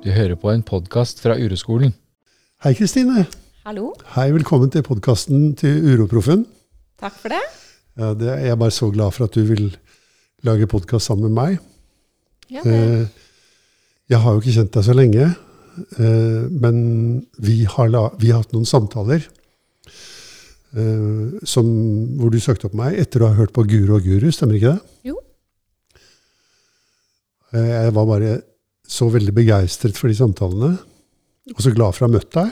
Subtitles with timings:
[0.00, 1.92] Du hører på en podkast fra Ureskolen.
[2.64, 3.26] Hei, Kristine.
[3.66, 3.90] Hallo.
[4.14, 6.46] Hei, velkommen til podkasten til Uroproffen.
[7.00, 7.40] Takk for det.
[8.00, 9.66] Ja, det er jeg bare så glad for at du vil
[10.46, 11.58] lage podkast sammen med meg.
[12.50, 12.76] Ja, det.
[12.76, 13.06] Eh,
[14.10, 15.26] jeg har jo ikke kjent deg så lenge,
[16.00, 16.80] eh, men
[17.38, 19.20] vi har, la, vi har hatt noen samtaler
[20.74, 21.68] eh, som,
[22.18, 24.72] hvor du søkte opp meg etter å ha hørt på Guru og Guru, stemmer ikke
[24.74, 24.96] det?
[25.12, 25.20] Jo.
[27.54, 28.32] Eh, Jeg var bare
[28.90, 30.74] så veldig begeistret for de samtalene,
[31.54, 32.50] og så glad for å ha møtt deg.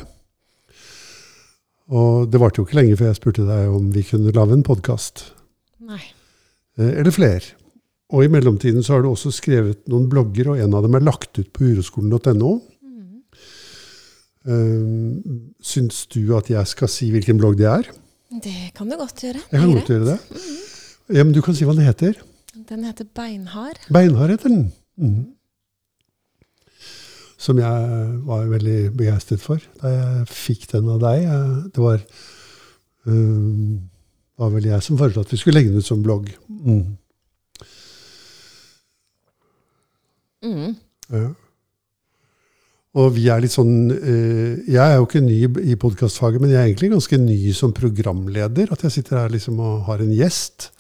[1.99, 4.67] Og det varte jo ikke lenge før jeg spurte deg om vi kunne lage en
[4.67, 5.25] podkast.
[5.89, 6.03] Nei.
[6.79, 7.57] Eller flere.
[8.13, 11.05] Og i mellomtiden så har du også skrevet noen blogger, og en av dem er
[11.05, 12.53] lagt ut på uroskolen.no.
[12.85, 13.09] Mm.
[14.49, 17.91] Uh, syns du at jeg skal si hvilken blogg det er?
[18.29, 19.43] Det kan du godt gjøre.
[19.51, 20.19] Jeg kan godt gjøre det.
[20.31, 20.57] Mm.
[21.17, 22.21] Ja, men du kan si hva den heter.
[22.69, 23.81] Den heter Beinhard.
[23.93, 24.71] Beinhard heter den.
[25.01, 25.27] Mhm.
[27.39, 31.27] Som jeg var veldig begeistret for da jeg fikk den av deg.
[31.71, 32.01] Det var,
[33.07, 33.77] uh,
[34.43, 36.33] var vel jeg som foreslo at vi skulle legge den ut som blogg.
[36.49, 36.97] Mm.
[40.49, 40.75] Mm.
[41.15, 41.29] Ja.
[42.99, 45.39] Og vi er litt sånn uh, Jeg er jo ikke ny
[45.71, 48.75] i podkastfaget, men jeg er egentlig ganske ny som programleder.
[48.75, 50.73] At jeg sitter her liksom og har en gjest.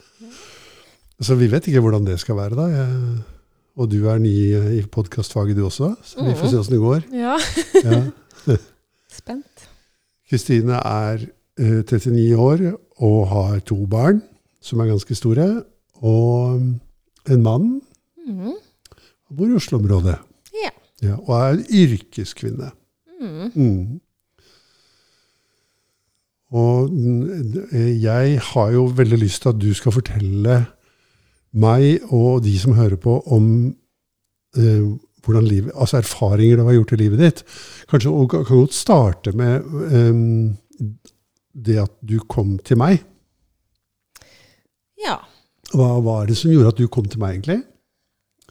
[1.23, 2.67] Så vi vet ikke hvordan det skal være, da.
[2.71, 3.38] Jeg,
[3.79, 4.33] og du er ny
[4.75, 7.05] i podkastfaget du også, så vi får se åssen det går.
[7.15, 7.37] Ja.
[7.85, 8.01] Ja.
[9.19, 9.69] Spent.
[10.29, 11.23] Kristine er
[11.59, 12.65] eh, 39 år
[12.99, 14.19] og har to barn
[14.61, 15.49] som er ganske store.
[16.03, 16.59] Og
[17.31, 17.69] en mann
[18.29, 18.59] Mm.
[19.33, 20.19] bor i Oslo-området.
[20.53, 20.69] Ja.
[21.01, 22.67] Ja, og er en yrkeskvinne.
[23.23, 23.47] Mm.
[23.55, 24.01] Mm.
[26.53, 27.55] Og mm,
[28.03, 30.59] jeg har jo veldig lyst til at du skal fortelle
[31.53, 33.75] meg og de som hører på, om
[34.57, 34.85] eh,
[35.25, 37.43] hvordan livet, altså erfaringer du har gjort i livet ditt.
[37.91, 40.93] Kanskje og kan godt starte med eh,
[41.59, 43.03] det at du kom til meg.
[45.05, 45.19] ja.
[45.69, 47.59] Hva var det som gjorde at du kom til meg, egentlig?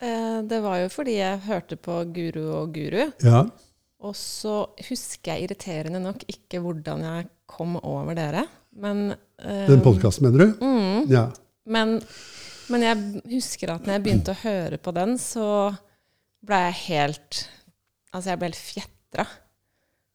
[0.05, 3.07] Eh, Det var jo fordi jeg hørte på Guru og Guru.
[3.25, 3.39] Ja.
[4.05, 8.43] Og så husker jeg irriterende nok ikke hvordan jeg kom over dere.
[8.77, 10.61] Men eh, Den podkasten, mener du?
[10.61, 11.09] Mm.
[11.09, 11.23] Ja.
[11.65, 11.97] Men,
[12.71, 15.47] men jeg husker at når jeg begynte å høre på den, så
[16.45, 17.45] ble jeg helt
[18.15, 19.23] Altså, jeg ble helt fjetra.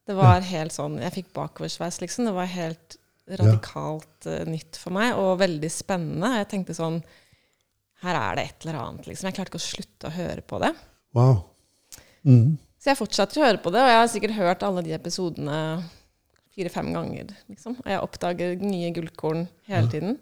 [0.09, 2.27] Det var helt sånn Jeg fikk bakoversveis, liksom.
[2.27, 2.97] Det var helt
[3.31, 6.33] radikalt eh, nytt for meg, og veldig spennende.
[6.41, 6.99] Jeg tenkte sånn
[8.03, 9.29] Her er det et eller annet, liksom.
[9.29, 10.73] Jeg klarte ikke å slutte å høre på det.
[11.15, 11.45] Wow.
[12.27, 12.57] Mm.
[12.83, 15.59] Så jeg fortsatte å høre på det, og jeg har sikkert hørt alle de episodene
[16.53, 17.31] fire-fem ganger.
[17.53, 17.77] liksom.
[17.85, 20.19] Og jeg oppdager nye gullkorn hele tiden.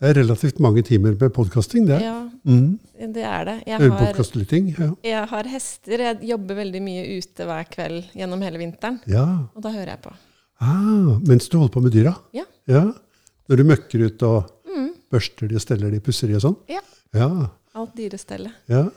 [0.00, 1.98] Det er relativt mange timer med podkasting, det.
[2.02, 2.78] Ja, Mm.
[3.12, 3.62] det er det.
[3.66, 4.14] Jeg har
[4.78, 4.94] Ja.
[5.04, 5.98] Jeg har hester.
[5.98, 9.00] Jeg jobber veldig mye ute hver kveld gjennom hele vinteren.
[9.06, 9.46] ja.
[9.54, 10.12] Og da hører jeg på.
[10.60, 12.16] Ah, mens du holder på med dyra?
[12.32, 12.44] Ja.
[13.48, 14.90] Når du møkker ut og Mm.
[15.12, 16.56] børster de og steller de, pusser de og sånn?
[16.68, 16.80] Ja.
[17.12, 17.48] Ja.
[17.74, 18.52] Alt dyrestellet.
[18.68, 18.88] ja.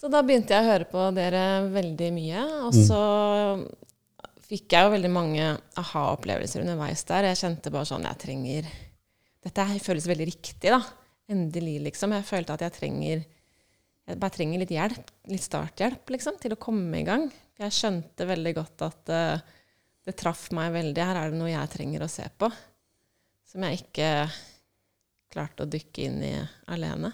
[0.00, 2.44] Så da begynte jeg å høre på dere veldig mye.
[2.66, 2.84] Og Mm.
[2.86, 3.68] så
[4.48, 7.22] fikk jeg jo veldig mange aha-opplevelser underveis der.
[7.24, 8.64] Jeg kjente bare sånn Jeg trenger
[9.44, 10.80] Dette føles veldig riktig, da.
[11.28, 12.14] Endelig, liksom.
[12.16, 13.26] Jeg følte at jeg trenger
[14.08, 15.10] Jeg bare trenger litt hjelp.
[15.28, 17.26] Litt starthjelp, liksom, til å komme i gang.
[17.60, 19.56] Jeg skjønte veldig godt at uh,
[20.08, 21.02] det traff meg veldig.
[21.04, 22.48] Her er det noe jeg trenger å se på.
[23.48, 24.08] Som jeg ikke
[25.28, 26.32] klarte å dykke inn i
[26.72, 27.12] alene.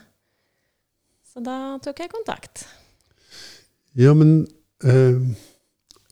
[1.27, 2.63] Så da tok jeg kontakt.
[3.99, 4.45] ja, men
[4.87, 5.19] uh,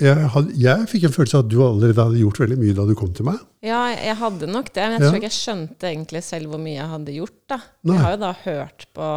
[0.02, 2.86] jeg, had, jeg fikk en følelse av at du allerede hadde gjort veldig mye da
[2.88, 3.38] du kom til meg.
[3.62, 5.08] Ja, jeg hadde nok det, men jeg Ja.
[5.08, 7.36] tror ikke jeg skjønte egentlig selv hvor mye jeg hadde gjort.
[7.48, 7.58] da.
[7.84, 7.94] Nei.
[7.94, 9.10] Jeg har jo da hørt på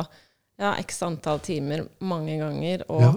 [0.60, 3.14] ja, x antall timer mange ganger, og, Ja.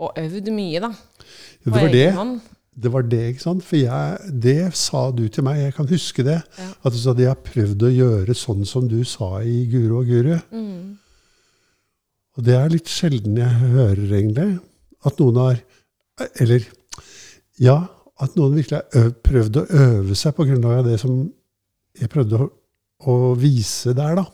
[0.00, 0.88] og øvd mye, da.
[0.88, 2.40] Det på var egen det, hånd.
[2.80, 3.62] det var det, ikke sant?
[3.64, 6.42] For jeg, det sa du til meg, jeg kan huske det.
[6.58, 6.70] Ja.
[6.84, 10.00] At du sa at jeg har prøvd å gjøre sånn som du sa i Guro
[10.00, 10.38] og Guru.
[10.50, 10.96] Mm.
[12.38, 14.60] Og det er litt sjelden jeg hører, egentlig.
[15.04, 15.60] At noen har
[16.40, 16.64] Eller
[17.60, 17.86] ja,
[18.20, 21.20] at noen virkelig har prøvd å øve seg på grunnlag av det som
[21.98, 22.48] jeg prøvde å,
[23.06, 24.24] å vise der, da.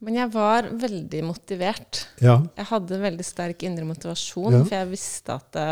[0.00, 2.06] Men jeg var veldig motivert.
[2.24, 2.38] Ja.
[2.56, 4.62] Jeg hadde veldig sterk indre motivasjon, Ja.
[4.64, 5.66] for jeg visste at det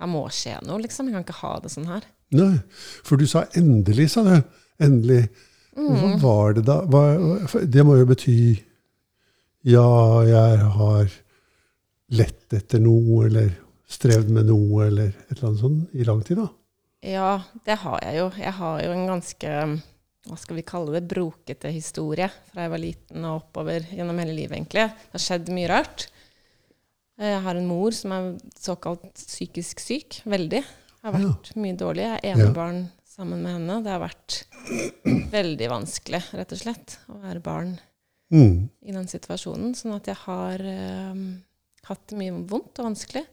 [0.00, 1.06] her må skje noe, liksom.
[1.10, 2.02] Jeg kan ikke ha det sånn her.
[2.32, 2.54] Nei,
[3.04, 4.42] for du sa 'endelig', sa du.
[4.80, 5.28] Endelig.
[5.76, 6.20] Hva Mm.
[6.20, 6.80] var det da?
[6.86, 8.64] Hva, det må jo bety
[9.62, 11.10] Ja, jeg har
[12.10, 13.50] lett etter noe, eller
[13.90, 16.48] strevd med noe, eller et eller annet sånt i lang tid, da.
[17.10, 17.30] Ja,
[17.66, 18.26] det har jeg jo.
[18.38, 19.54] Jeg har jo en ganske
[20.28, 24.34] hva skal vi kalle det, brokete historie fra jeg var liten og oppover gjennom hele
[24.36, 24.84] livet, egentlig.
[24.92, 26.04] Det har skjedd mye rart.
[27.20, 28.28] Jeg har en mor som er
[28.60, 30.20] såkalt psykisk syk.
[30.28, 30.60] Veldig.
[31.00, 32.04] Har vært mye dårlig.
[32.04, 33.78] Jeg er enebarn sammen med henne.
[33.84, 34.42] Det har vært
[35.32, 37.78] veldig vanskelig, rett og slett, å være barn
[38.30, 38.68] Mm.
[38.86, 39.72] i den situasjonen.
[39.74, 41.22] Sånn at jeg har um,
[41.88, 43.24] hatt det mye vondt og vanskelig.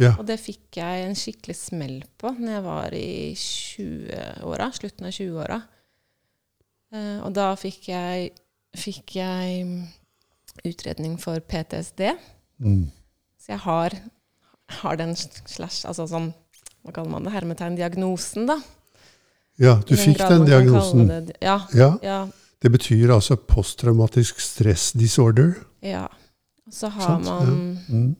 [0.00, 0.14] Ja.
[0.18, 5.12] Og det fikk jeg en skikkelig smell på når jeg var i 20-åra, slutten av
[5.12, 5.58] 20-åra.
[6.94, 8.30] Eh, og da fikk jeg,
[8.80, 9.82] fikk jeg mm,
[10.66, 12.06] utredning for PTSD.
[12.64, 12.86] Mm.
[13.40, 13.96] Så jeg har,
[14.80, 16.30] har den slash, altså sånn,
[16.84, 18.56] hva kaller man det, hermetegn, diagnosen, da.
[19.60, 21.06] ja, du den fikk den diagnosen.
[21.28, 22.20] Det, ja, Ja, ja,
[22.60, 25.54] Det betyr altså posttraumatisk stress disorder.
[25.84, 26.06] ja.
[26.70, 28.10] Og så har Sant, man Mm.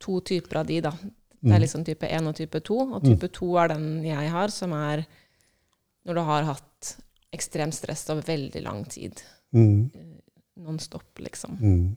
[0.00, 0.92] to typer av de, da.
[1.40, 1.52] Det Mm.
[1.54, 2.78] er liksom type 1 og type 2.
[2.94, 5.06] Og type 2 er den jeg har, som er
[6.06, 6.96] når du har hatt
[7.32, 9.22] ekstremt stress over veldig lang tid.
[9.54, 9.90] Mm.
[10.56, 11.58] Non stop, liksom.
[11.60, 11.96] Mm.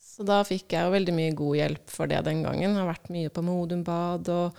[0.00, 2.74] Så da fikk jeg jo veldig mye god hjelp for det den gangen.
[2.74, 4.54] Jeg har vært mye på Modumbad og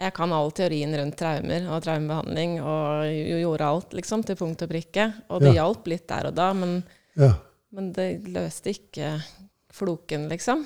[0.00, 3.04] jeg kan all teorien rundt traumer og traumebehandling, og
[3.42, 5.12] gjorde alt, liksom, til punkt og prikke.
[5.28, 5.64] Og det Ja.
[5.66, 6.84] hjalp litt der og da, men,
[7.16, 7.34] Ja.
[7.70, 9.22] men det løste ikke
[9.70, 10.64] floken, liksom.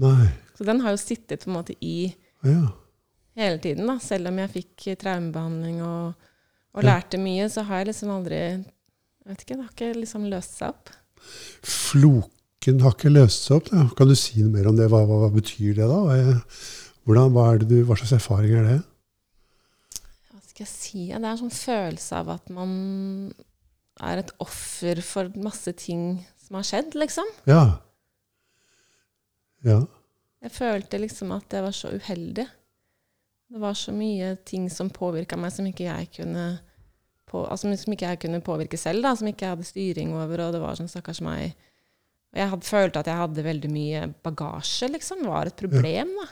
[0.00, 0.28] Nei.
[0.56, 2.72] Så den har jo sittet på en måte i Ja.
[3.36, 3.98] hele tiden, da.
[3.98, 6.14] Selv om jeg fikk traumebehandling og,
[6.74, 6.94] og Ja.
[7.00, 8.38] lærte mye, så har jeg liksom aldri
[9.24, 10.88] Jeg vet ikke, det har ikke liksom løst seg opp.
[11.62, 13.68] Floken har ikke løst seg opp.
[13.70, 13.84] Da.
[13.96, 14.88] Kan du si noe mer om det?
[14.90, 16.40] Hva, hva, hva betyr det, da?
[17.06, 18.80] Hvordan, hva, det du, hva slags erfaring er det?
[20.32, 21.06] Hva skal jeg si?
[21.12, 23.32] Det er en sånn følelse av at man
[24.02, 27.28] er et offer for masse ting som har skjedd, liksom.
[27.46, 27.62] Ja.
[29.66, 29.80] Ja.
[30.42, 32.46] Jeg følte liksom at jeg var så uheldig.
[33.52, 36.46] Det var så mye ting som påvirka meg, som ikke jeg kunne
[37.28, 40.46] på, altså, som ikke jeg kunne påvirke selv, da, som ikke jeg hadde styring over,
[40.46, 41.54] og det var sånn stakkars meg.
[42.32, 45.26] Og jeg hadde, følte at jeg hadde veldig mye bagasje, liksom.
[45.28, 46.28] Var et problem, da.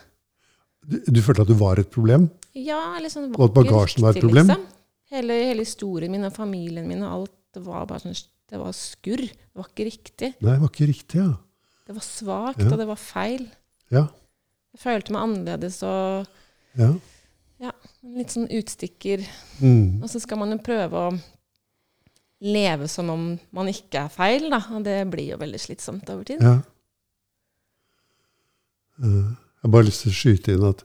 [0.80, 2.26] Du, du følte at du var et problem?
[2.56, 4.48] Ja, liksom, det Og at bagasjen riktig, var et problem?
[4.48, 4.66] Liksom.
[5.10, 8.14] Hele, hele historien min og familien min og alt, det var bare sånn
[8.50, 9.22] Det var skurr.
[9.28, 10.32] Det var ikke riktig.
[10.40, 11.30] Nei, det var ikke riktig, ja.
[11.90, 12.68] Det var svakt, Ja.
[12.70, 13.48] og det var feil.
[13.90, 14.04] Ja.
[14.70, 16.28] Jeg følte meg annerledes og
[16.78, 16.92] ja.
[18.06, 19.24] litt sånn utstikker.
[19.58, 19.98] Mm.
[20.04, 21.18] Og så skal man jo prøve å
[22.46, 24.62] leve som om man ikke er feil, da.
[24.70, 26.40] Og det blir jo veldig slitsomt over tid.
[26.46, 26.60] ja.
[29.02, 29.06] Eh,
[29.60, 30.82] Jeg har bare lyst til å skyte inn at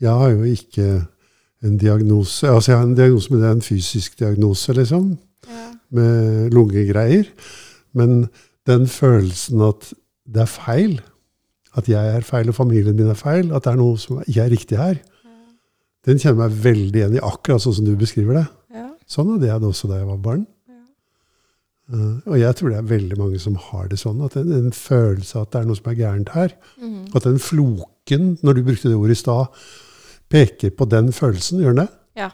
[0.00, 0.84] jeg har jo ikke
[1.66, 5.18] en diagnose Altså, jeg har en diagnose, men det er en fysisk diagnose, liksom.
[5.48, 5.72] Ja.
[5.90, 7.26] med lungegreier.
[7.92, 8.28] Men
[8.66, 9.92] den følelsen at
[10.28, 10.98] det er feil,
[11.78, 14.44] at jeg er feil og familien min er feil, at det er noe som ikke
[14.44, 15.00] er riktig her,
[16.08, 18.46] den kjenner jeg meg veldig igjen i, akkurat sånn som du beskriver det.
[18.72, 18.86] Ja.
[19.10, 20.44] Sånn hadde jeg det også da jeg var barn.
[20.70, 20.78] Ja.
[21.92, 24.74] Uh, og jeg tror det er veldig mange som har det sånn, at en, en
[24.74, 26.54] følelse av at det er noe som er gærent her.
[26.80, 27.00] Mm.
[27.12, 29.60] At den floken, når du brukte det ordet i stad,
[30.32, 31.90] peker på den følelsen, gjør den det?
[32.22, 32.30] Ja.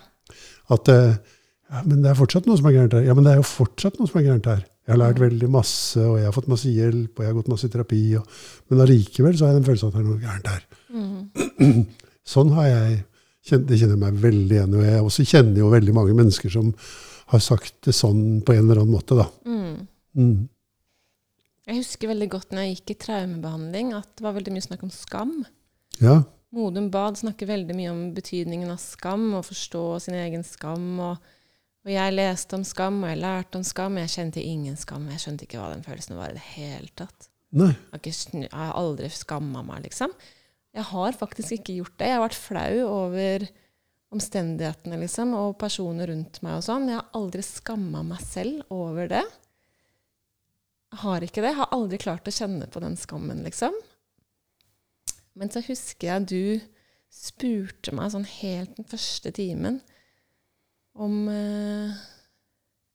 [0.74, 1.16] At uh,
[1.72, 3.08] ja, men det er fortsatt noe som er gærent her.
[3.08, 4.62] Ja, men det er jo fortsatt noe som er gærent her.
[4.84, 7.50] Jeg har lært veldig masse, og jeg har fått masse hjelp, og jeg har gått
[7.52, 8.02] masse terapi.
[8.20, 8.38] Og,
[8.68, 10.66] men allikevel så har jeg den følelsen at det er noe gærent her.
[10.92, 11.84] Mm.
[12.34, 12.98] Sånn har jeg
[13.44, 14.80] kjent, Det kjenner jeg meg veldig igjen i.
[14.80, 16.72] Og jeg også kjenner jo veldig mange mennesker som
[17.32, 19.26] har sagt det sånn på en eller annen måte, da.
[19.48, 19.86] Mm.
[20.20, 20.36] Mm.
[21.64, 24.84] Jeg husker veldig godt når jeg gikk i traumebehandling, at det var veldig mye snakk
[24.84, 25.32] om skam.
[26.02, 26.18] Ja.
[26.54, 30.86] Modum Bad snakker veldig mye om betydningen av skam, og forstå sin egen skam.
[31.00, 31.32] Og,
[31.84, 35.04] og jeg leste om skam, og jeg lærte om skam, jeg kjente ingen skam.
[35.12, 37.28] Jeg skjønte ikke hva den følelsen var i det hele tatt.
[37.54, 37.74] Nei.
[37.92, 40.14] Jeg har, jeg har aldri skamma meg, liksom.
[40.74, 42.08] Jeg har faktisk ikke gjort det.
[42.08, 43.46] Jeg har vært flau over
[44.14, 46.88] omstendighetene, liksom, og personer rundt meg og sånn.
[46.88, 49.24] Jeg har aldri skamma meg selv over det.
[50.94, 51.52] Jeg har ikke det.
[51.52, 53.76] Jeg har aldri klart å kjenne på den skammen, liksom.
[55.36, 56.44] Men så husker jeg du
[57.12, 59.82] spurte meg sånn helt den første timen
[60.94, 62.02] om eh,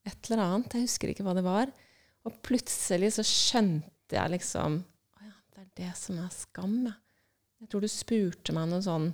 [0.07, 0.75] et eller annet.
[0.75, 1.71] Jeg husker ikke hva det var.
[2.27, 6.95] Og plutselig så skjønte jeg liksom Å ja, det er det som er skam, ja.
[7.59, 9.09] Jeg tror du spurte meg noe sånn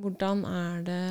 [0.00, 1.06] Hvordan er det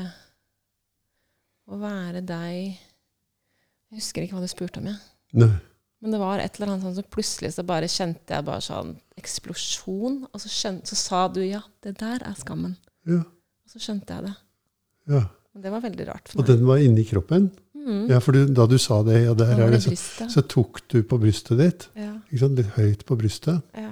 [1.69, 4.97] å være deg Jeg husker ikke hva du spurte om, jeg.
[5.37, 5.51] Nei.
[6.01, 8.95] Men det var et eller annet sånn, så plutselig så bare kjente jeg bare sånn
[9.21, 10.15] eksplosjon.
[10.31, 12.73] Og så, skjønte, så sa du ja, det der er skammen.
[13.05, 13.19] Ja.
[13.21, 14.33] Og så skjønte jeg det.
[15.13, 15.21] ja.
[15.55, 16.47] Og det var veldig rart Og for meg.
[16.53, 17.49] den var inni kroppen?
[17.75, 18.05] Mm.
[18.11, 19.95] Ja, for du, da du sa det, ja, der er det så,
[20.29, 21.87] så tok du på brystet ditt.
[21.97, 22.59] Ja, Ikke sant?
[22.61, 23.61] Litt høyt på brystet.
[23.75, 23.91] ja.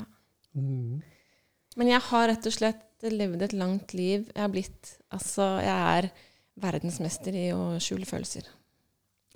[0.58, 1.02] Mm.
[1.78, 4.26] Men jeg har rett og slett levd et langt liv.
[4.36, 6.08] Jeg har blitt Altså, jeg er
[6.60, 8.44] verdensmester i å skjule følelser.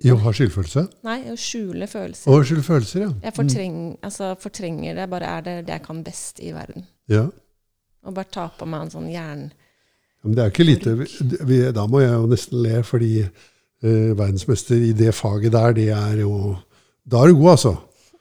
[0.04, 0.82] I å ha skyldfølelse?
[1.06, 2.30] Nei, å skjule følelser.
[2.34, 3.10] Å skjule følelser, ja.
[3.24, 6.86] Jeg fortreng, altså, fortrenger det, bare er det det jeg kan best i verden.
[7.10, 7.28] ja.
[8.04, 9.46] Og bare ta på meg en sånn jern...
[10.24, 10.94] Men det er jo ikke lite
[11.46, 15.88] vi, Da må jeg jo nesten le, fordi eh, verdensmester i det faget der, det
[15.92, 16.56] er jo
[17.06, 17.74] Da er du god, altså.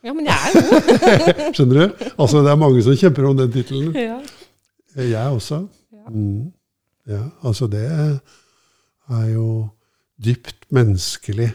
[0.04, 1.54] Ja, men jeg er god.
[1.56, 2.10] Skjønner du?
[2.20, 3.94] Altså, Det er mange som kjemper om den tittelen.
[3.96, 4.20] ja.
[5.00, 5.62] Jeg også.
[5.94, 6.10] Ja.
[6.12, 6.52] Mm.
[7.08, 7.86] Ja, altså det
[9.10, 9.70] er jo
[10.24, 11.52] dypt menneskelig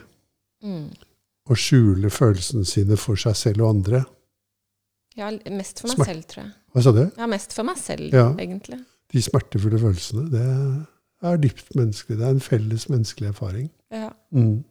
[0.64, 0.88] Mm.
[1.46, 4.00] å skjule følelsene sine for seg selv og andre.
[5.16, 6.08] ja, mest for meg Smart.
[6.08, 6.52] selv, tror jeg.
[6.74, 7.04] Hva sa du?
[7.18, 8.32] Ja, mest for meg selv, Ja.
[8.38, 8.80] egentlig.
[9.12, 10.26] De smertefulle følelsene.
[10.32, 12.18] Det er dypt menneskelig.
[12.18, 13.70] Det er en felles menneskelig erfaring.
[13.94, 14.10] Ja.
[14.34, 14.64] Mm.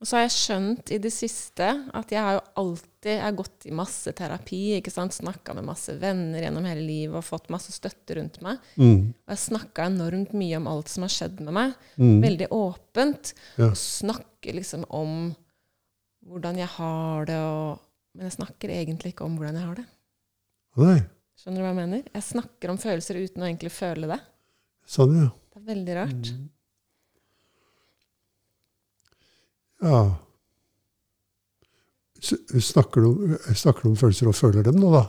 [0.00, 1.66] Og så har jeg skjønt i det siste
[1.96, 5.12] at jeg har jo alltid jeg har gått i masse terapi, ikke sant?
[5.12, 8.62] snakka med masse venner gjennom hele livet og fått masse støtte rundt meg.
[8.80, 9.12] Mm.
[9.12, 11.76] Og jeg snakka enormt mye om alt som har skjedd med meg.
[12.00, 12.16] Mm.
[12.24, 13.32] Veldig åpent.
[13.60, 13.68] Ja.
[13.68, 15.14] Og snakker liksom om
[16.30, 17.84] hvordan jeg har det, og,
[18.16, 19.86] men jeg snakker egentlig ikke om hvordan jeg har det.
[20.80, 20.98] Nei,
[21.40, 22.02] Skjønner du hva jeg mener?
[22.14, 24.20] Jeg snakker om følelser uten å egentlig føle det.
[24.90, 25.28] sånn, ja.
[25.54, 26.30] Det er veldig rart.
[26.34, 26.48] Mm.
[29.82, 30.00] Ja.
[32.60, 35.06] Snakker du, om- snakker du om følelser og føler dem nå, da?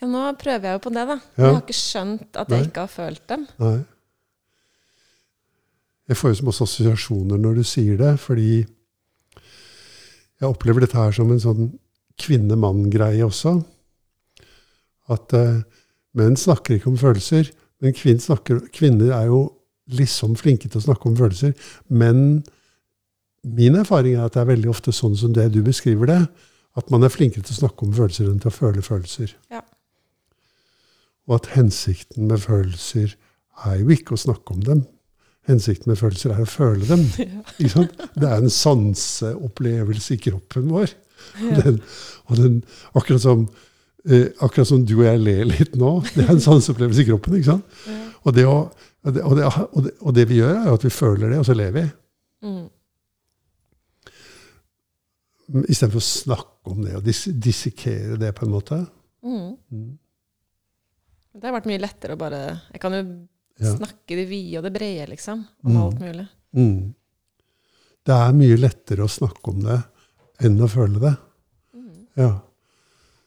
[0.00, 1.18] Ja, nå prøver jeg jo på det, da.
[1.36, 1.44] Ja.
[1.44, 3.46] Jeg har ikke skjønt at jeg ikke har følt dem.
[3.60, 3.84] Nei.
[6.08, 11.12] Jeg får jo så masse assosiasjoner når du sier det, fordi jeg opplever dette her
[11.16, 11.78] som en sånn
[12.20, 13.54] kvinne-mann-greie også.
[15.12, 15.60] At uh,
[16.16, 17.50] menn snakker ikke om følelser,
[17.82, 19.44] men kvinn snakker, kvinner er jo
[19.92, 21.52] liksom flinke til å snakke om følelser.
[21.92, 22.44] Men
[23.44, 26.20] min erfaring er at det er veldig ofte sånn som det du beskriver det,
[26.74, 29.34] at man er flinkere til å snakke om følelser enn til å føle følelser.
[29.52, 29.60] Ja.
[31.28, 33.14] Og at hensikten med følelser
[33.64, 34.82] er jo ikke å snakke om dem.
[35.48, 37.04] Hensikten med følelser er å føle dem.
[37.74, 38.00] Sant?
[38.16, 40.96] Det er en sanseopplevelse i kroppen vår.
[41.44, 41.78] Og den,
[42.28, 42.58] og den,
[42.96, 43.46] akkurat, som,
[44.10, 47.36] eh, akkurat som du og jeg ler litt nå, det er en sanseopplevelse i kroppen.
[47.38, 47.64] ikke sant?
[47.88, 48.00] Ja.
[48.24, 48.56] Og det, å,
[49.04, 51.46] og, det, og, det, og, det, vi gjør, er jo at vi føler det, og
[51.48, 51.82] så ler vi.
[52.44, 52.62] Mm.
[55.68, 58.78] Istedenfor å snakke om det og dis dissekere det, på en måte.
[59.24, 59.50] Mm.
[59.72, 59.90] Mm.
[61.34, 62.40] Det har vært mye lettere å bare
[62.72, 63.02] Jeg kan jo
[63.60, 63.70] Ja.
[63.76, 65.44] snakke det vide og det brede, liksom.
[65.64, 65.82] Om Mm.
[65.82, 66.26] alt mulig.
[66.56, 66.94] Mm.
[68.04, 69.76] Det er mye lettere å snakke om det
[70.40, 71.12] enn å føle det.
[71.74, 72.06] Mm.
[72.16, 72.30] Ja.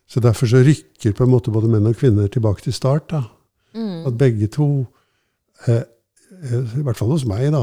[0.08, 3.10] Så derfor så rykker på en måte både menn og kvinner tilbake til start.
[3.12, 3.24] da.
[3.76, 4.08] Mm.
[4.08, 4.86] At begge to,
[5.68, 5.84] eh,
[6.44, 7.62] eh, i hvert fall hos meg, da,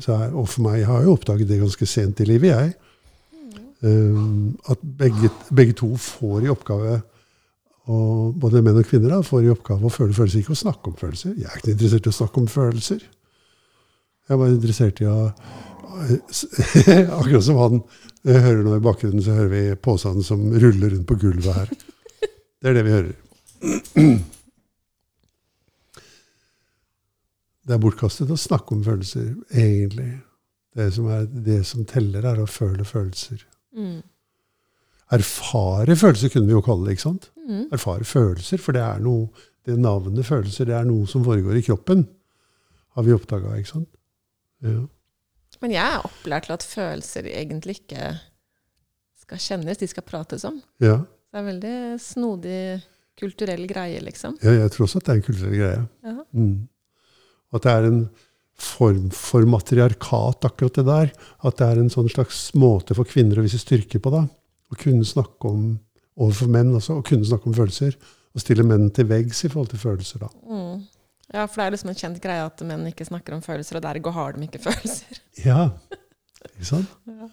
[0.00, 2.74] så er, og for meg, jeg har jo oppdaget det ganske sent i livet, jeg,
[3.82, 7.00] Um, at begge, begge to får i oppgave
[7.90, 10.92] og både menn og kvinner da, får i oppgave å føle følelser, ikke å snakke
[10.92, 11.32] om følelser.
[11.34, 13.00] Jeg er ikke interessert i å snakke om følelser.
[14.28, 15.18] Jeg bare interessert i å
[17.18, 17.82] Akkurat som han
[18.22, 21.72] jeg hører nå i bakgrunnen, så hører vi påstanden som ruller rundt på gulvet her.
[22.62, 23.16] Det er det vi hører.
[27.62, 30.16] Det er bortkastet å snakke om følelser, egentlig.
[30.74, 33.44] Det som, er, det som teller, er å føle følelser.
[33.78, 34.00] Mm.
[35.14, 36.96] Erfare følelser kunne vi jo kalle det.
[36.96, 37.28] ikke sant?
[37.38, 37.68] Mm.
[37.70, 39.30] Erfare følelser, for det er noe,
[39.62, 42.02] det navnet følelser, det er noe som foregår i kroppen.
[42.98, 43.54] Har vi oppdaga?
[44.62, 44.82] Ja.
[45.62, 48.06] Men jeg er opplært til at følelser egentlig ikke
[49.22, 50.62] skal kjennes, de skal prates om.
[50.82, 51.00] ja.
[51.32, 52.56] Det er en veldig snodig
[53.16, 54.34] kulturell greie, liksom.
[54.44, 55.78] Ja, jeg tror også at det er en kulturell greie.
[56.04, 56.12] Ja.
[56.36, 56.68] Mm.
[57.56, 58.02] At det er en
[58.60, 61.14] form for matriarkat, akkurat det der.
[61.40, 64.12] At det er en sånn slags måte for kvinner å vise styrke på.
[64.12, 64.26] da.
[64.28, 65.78] Å kunne snakke om,
[66.20, 67.96] overfor menn også, å kunne snakke om følelser.
[68.36, 70.26] Og stille menn til veggs i forhold til følelser.
[70.26, 70.30] da.
[70.44, 70.84] Mm.
[71.32, 73.84] Ja, for det er liksom en kjent greie at menn ikke snakker om følelser, og
[73.86, 75.20] dergo har de ikke følelser.
[75.44, 75.70] Ja,
[76.54, 76.92] ikke sant?
[77.08, 77.28] Ja.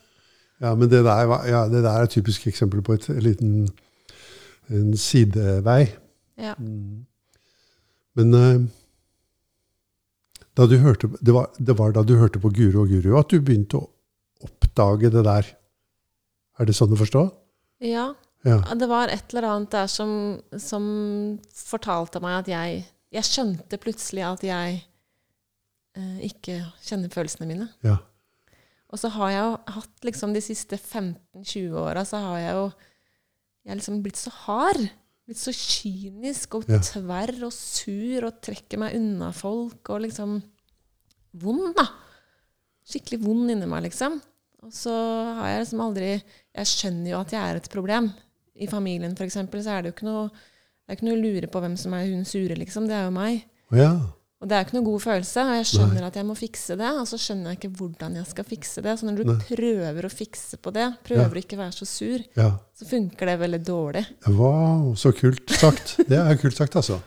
[0.60, 3.70] Ja, men det der, ja, det der er et typisk eksempel på et liten
[4.70, 5.86] en sidevei.
[6.38, 6.54] Ja.
[6.60, 7.06] Mm.
[8.20, 8.34] Men
[10.58, 13.32] da du hørte, det, var, det var da du hørte på Guro og Guro at
[13.32, 13.88] du begynte å
[14.44, 15.48] oppdage det der.
[16.60, 17.28] Er det sånn å forstå?
[17.88, 18.10] ja.
[18.48, 18.62] Ja.
[18.64, 20.12] Ja, Det var et eller annet der som,
[20.56, 20.84] som
[21.52, 22.78] fortalte meg at jeg
[23.12, 24.82] Jeg skjønte plutselig at jeg
[25.98, 27.70] eh, ikke kjenner følelsene mine.
[27.84, 27.98] ja.
[28.90, 32.64] Og så har jeg jo hatt liksom de siste 15-20 åra, så har jeg jo
[33.70, 34.80] jeg liksom blitt så hard.
[35.30, 36.80] Blitt så kynisk og Ja.
[36.82, 40.40] tverr og sur og trekker meg unna folk og liksom
[41.38, 41.86] Vond, da.
[42.90, 44.16] Skikkelig vond inni meg, liksom.
[44.66, 44.90] Og så
[45.38, 46.08] har jeg liksom aldri
[46.56, 48.10] Jeg skjønner jo at jeg er et problem.
[48.58, 50.32] I familien, eksempel, så er det jo ikke noe
[50.90, 52.88] det er ikke noe å lure på hvem som er hun sure, liksom.
[52.90, 53.44] Det er jo meg.
[53.78, 53.92] Ja.
[54.40, 56.90] Og det er ikke noe god følelse, og jeg skjønner at jeg må fikse det,
[56.98, 58.94] og så skjønner jeg ikke hvordan jeg skal fikse det.
[58.98, 59.36] Så når du Nei.
[59.50, 61.30] prøver å fikse på det, prøver Ja.
[61.30, 62.50] å ikke være så sur, Ja.
[62.74, 64.06] så funker det veldig dårlig.
[64.28, 65.98] Wow, så kult sagt.
[66.08, 67.02] Det er kult sagt, altså.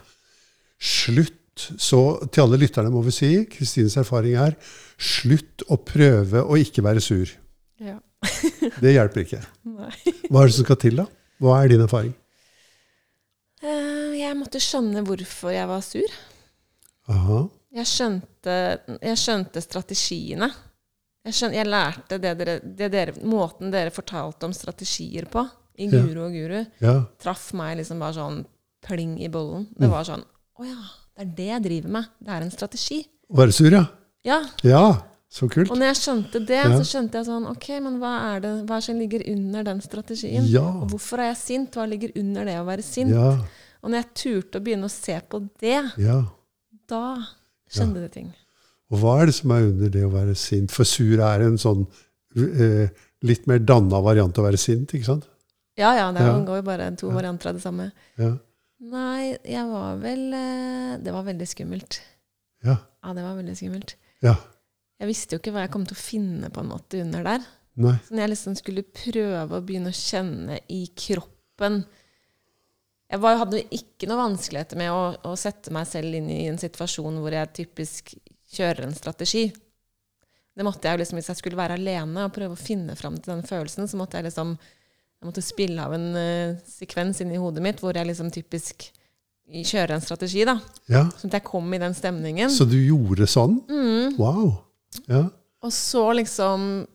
[0.79, 1.39] Slutt.
[1.77, 1.99] Så
[2.33, 4.55] til alle lytterne må vi si, Kristines erfaring er
[4.97, 7.29] slutt å prøve å ikke være sur.
[7.81, 7.99] Ja.
[8.81, 9.41] Det hjelper ikke.
[9.65, 9.91] Nei.
[10.31, 11.07] Hva er det som skal til, da?
[11.43, 12.15] Hva er din erfaring?
[14.33, 16.15] Jeg måtte skjønne hvorfor jeg var sur.
[17.13, 17.41] Aha.
[17.77, 18.55] Jeg skjønte,
[19.03, 20.49] jeg skjønte strategiene.
[21.27, 25.45] Jeg, skjønte, jeg lærte det dere, det dere, måten dere fortalte om strategier på
[25.81, 25.87] i.
[25.93, 26.95] Guru og Guru, Ja.
[27.23, 28.43] traff meg liksom bare sånn
[28.85, 29.69] pling i bollen.
[29.79, 29.91] Det Mm.
[29.91, 30.25] var sånn
[30.61, 30.83] Å ja,
[31.17, 32.05] det er det jeg driver med.
[32.23, 33.07] Det er en strategi.
[33.33, 33.87] Å være sur, ja.
[34.25, 34.43] Ja.
[34.63, 35.71] Ja, så kult.
[35.71, 36.79] Og når jeg skjønte det, Ja.
[36.79, 39.81] så skjønte jeg sånn Ok, men hva er det hva er som ligger under den
[39.81, 40.45] strategien?
[40.47, 40.61] Ja.
[40.83, 41.71] Og hvorfor er jeg sint?
[41.73, 43.11] Hva ligger under det å være sint?
[43.11, 43.39] Ja,
[43.83, 46.19] Og når jeg turte å begynne å se på det, ja.
[46.89, 47.03] da
[47.73, 48.29] skjedde det ting.
[48.93, 50.71] Og hva er det som er under det å være sint?
[50.75, 51.87] For sur er en sånn
[52.37, 52.93] eh,
[53.27, 55.29] litt mer danna variant av å være sint, ikke sant?
[55.81, 56.35] Ja, ja, det Ja.
[56.45, 57.91] går jo bare to varianter av det samme.
[58.21, 58.35] Ja.
[58.93, 62.01] Nei, jeg var vel eh, Det var veldig skummelt.
[62.67, 62.77] Ja.
[63.03, 63.97] Ja, det var veldig skummelt.
[64.23, 64.37] ja.
[65.03, 67.47] Jeg visste jo ikke hva jeg kom til å finne på en måte under der.
[67.83, 67.97] Nei.
[68.07, 71.81] Så når jeg liksom skulle prøve å begynne å kjenne i kroppen
[73.13, 76.61] Jeg var, hadde ikke noe vanskeligheter med å, å sette meg selv inn i en
[76.61, 78.15] situasjon hvor jeg typisk
[78.57, 79.51] kjører en strategi.
[80.53, 83.35] Det måtte jeg liksom, Hvis jeg skulle være alene og prøve å finne fram til
[83.35, 84.57] den følelsen, så måtte jeg liksom
[85.23, 88.89] jeg måtte spille av en uh, sekvens inni hodet mitt hvor jeg liksom typisk
[89.53, 90.43] kjører en strategi.
[90.49, 90.57] da,
[90.91, 91.05] Ja.
[91.15, 92.51] Sånn at jeg kom i den stemningen.
[92.51, 93.61] Så du gjorde sånn?
[93.71, 94.17] Mm.
[94.19, 94.57] Wow.
[95.07, 95.29] Ja.
[95.63, 96.89] Og så liksom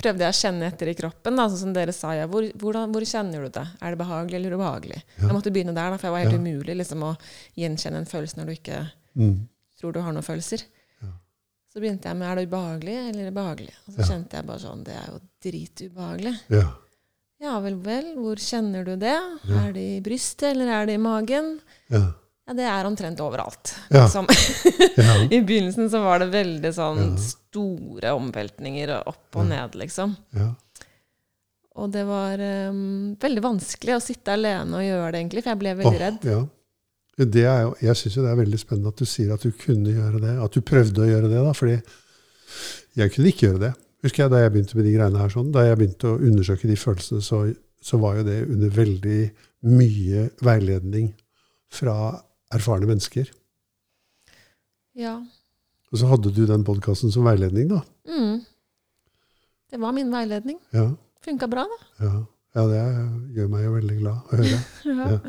[0.00, 2.10] prøvde jeg å kjenne etter i kroppen, da, sånn som dere sa.
[2.14, 3.66] Ja, hvor, hvordan, hvor kjenner du det?
[3.80, 4.98] Er det behagelig eller ubehagelig?
[5.16, 5.26] Ja.
[5.28, 6.42] Jeg måtte begynne der, da, for det var helt Ja.
[6.42, 7.14] umulig liksom, å
[7.56, 8.82] gjenkjenne en følelse når du ikke
[9.16, 9.48] Mm.
[9.80, 10.62] tror du har noen følelser.
[11.72, 13.72] Så begynte jeg med er det ubehagelig eller behagelig.
[13.86, 16.32] Og så kjente jeg bare sånn Det er jo dritubehagelig.
[16.50, 16.64] Ja.
[17.40, 18.08] Ja vel, vel.
[18.18, 19.14] Hvor kjenner du det?
[19.48, 21.60] Er det i brystet, eller er det i magen?
[21.88, 22.12] Ja.
[22.48, 23.70] Ja, det er omtrent overalt.
[23.88, 24.02] Ja.
[24.08, 24.26] Liksom.
[25.30, 27.28] I begynnelsen så var det veldig sånn Ja.
[27.50, 30.16] Store omveltninger opp og ned, liksom.
[30.38, 30.52] ja.
[31.80, 35.60] Og det var um, veldig vanskelig å sitte alene og gjøre det, egentlig, for jeg
[35.60, 36.26] ble veldig redd.
[36.28, 36.40] Ja.
[37.20, 39.52] Det er jo, jeg syns jo det er veldig spennende at du sier at du
[39.56, 40.34] kunne gjøre det.
[40.44, 41.54] At du prøvde å gjøre det, da.
[41.56, 41.76] Fordi
[42.98, 43.72] jeg kunne ikke gjøre det.
[44.04, 46.70] Husker jeg Da jeg begynte med de greiene her, sånn, da jeg begynte å undersøke
[46.70, 47.42] de følelsene, så,
[47.84, 49.20] så var jo det under veldig
[49.68, 51.12] mye veiledning
[51.70, 51.96] fra
[52.56, 53.28] erfarne mennesker.
[54.98, 55.20] Ja.
[55.90, 57.80] Og så hadde du den podkasten som veiledning, da.
[58.08, 58.40] Mm.
[59.70, 60.58] Det var min veiledning.
[60.74, 60.90] Ja,
[61.24, 62.06] Funka bra, da.
[62.06, 62.12] ja.
[62.56, 62.78] ja det
[63.36, 64.62] gjør meg jo veldig glad å høre.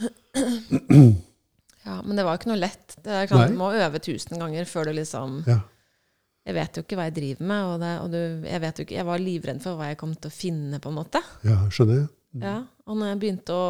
[0.00, 0.06] Ja.
[1.84, 2.94] ja, men det var jo ikke noe lett.
[3.04, 5.58] Du må øve tusen ganger før du liksom Ja.
[6.48, 8.84] Jeg vet jo ikke hva jeg driver med, og, det, og du, jeg, vet jo
[8.86, 11.20] ikke, jeg var livredd for hva jeg kom til å finne, på en måte.
[11.44, 12.06] ja, skjønner jeg.
[12.40, 12.54] Ja,
[12.88, 13.66] Og når jeg begynte å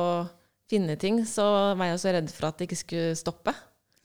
[0.71, 1.45] finne ting, så
[1.75, 3.57] var jeg så redd for at det ikke skulle stoppe.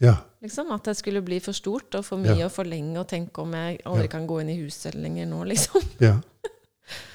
[0.03, 0.17] Ja.
[0.43, 2.45] Liksom, At det skulle bli for stort og for mye Ja.
[2.49, 4.11] og for lenge, og tenke om jeg aldri Ja.
[4.11, 5.81] kan gå inn i huset lenger nå, liksom.
[5.99, 6.21] ja.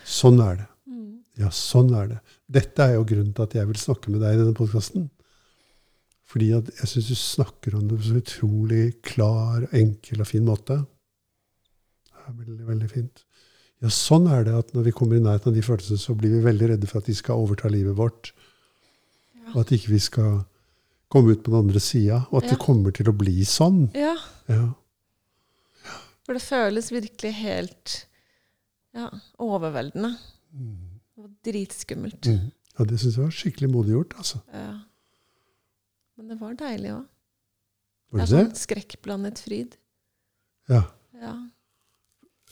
[0.04, 0.66] Sånn er det.
[0.88, 1.18] Mm.
[1.38, 2.20] Ja, sånn er det.
[2.50, 5.10] Dette er jo grunnen til at jeg vil snakke med deg i denne podkasten.
[6.30, 10.76] Fordi jeg syns du snakker om det på så utrolig klar, enkel og fin måte.
[12.10, 13.24] Det er veldig, veldig fint.
[13.82, 16.30] Ja, sånn er det at når vi kommer i nærheten av de følelsene, så blir
[16.36, 18.30] vi veldig redde for at de skal overta livet vårt.
[19.40, 19.54] Ja.
[19.54, 20.44] Og at ikke vi skal
[21.10, 22.22] komme ut på den andre sida.
[22.30, 22.50] Og at Ja.
[22.54, 23.90] det kommer til å bli sånn.
[23.94, 24.16] Ja,
[24.48, 24.72] Ja.
[26.24, 28.06] for det føles virkelig helt
[28.94, 30.16] ja, overveldende.
[31.18, 32.26] Og dritskummelt.
[32.26, 32.50] Mm.
[32.78, 34.14] ja det syns jeg var skikkelig modig gjort.
[34.18, 34.40] Altså.
[34.52, 34.80] Ja.
[36.16, 37.06] Men det var deilig òg.
[38.10, 38.46] Det Var er det det?
[38.46, 39.76] sånn skrekkblandet fryd.
[40.68, 40.82] Ja.
[41.20, 41.34] Ja.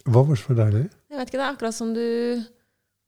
[0.07, 0.85] Hva var så deilig?
[1.11, 2.45] Jeg vet ikke, det er akkurat som du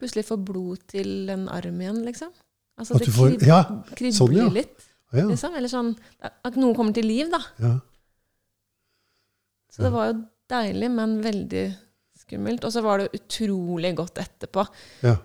[0.01, 2.33] plutselig får blod til en arm igjen, liksom.
[2.81, 3.63] Altså, At det får- ja,
[3.95, 4.49] kribler sånn, ja.
[4.49, 5.27] litt, Ja.
[5.29, 5.55] liksom.
[5.59, 7.43] Eller sånn at noe kommer til liv, da.
[7.63, 7.77] ja.
[9.71, 10.15] Så det var jo
[10.51, 11.65] deilig, men veldig
[12.19, 12.65] skummelt.
[12.67, 14.67] Og så var det utrolig godt etterpå.
[15.07, 15.17] ja.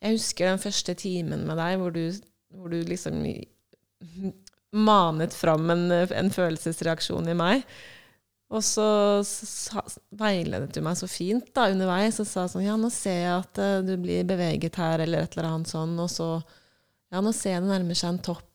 [0.00, 2.06] Jeg husker den første timen med deg hvor du,
[2.56, 3.18] hvor du liksom
[4.72, 7.66] manet fram en, en følelsesreaksjon i meg.
[8.50, 8.86] Og så
[9.26, 9.82] sa,
[10.18, 13.60] veiledet du meg så fint da underveis og sa sånn Ja, nå ser jeg at
[13.62, 15.94] uh, du blir beveget her, eller et eller annet sånn.
[16.02, 16.30] Og så
[17.12, 18.49] Ja, nå ser jeg det nærmer seg en topp.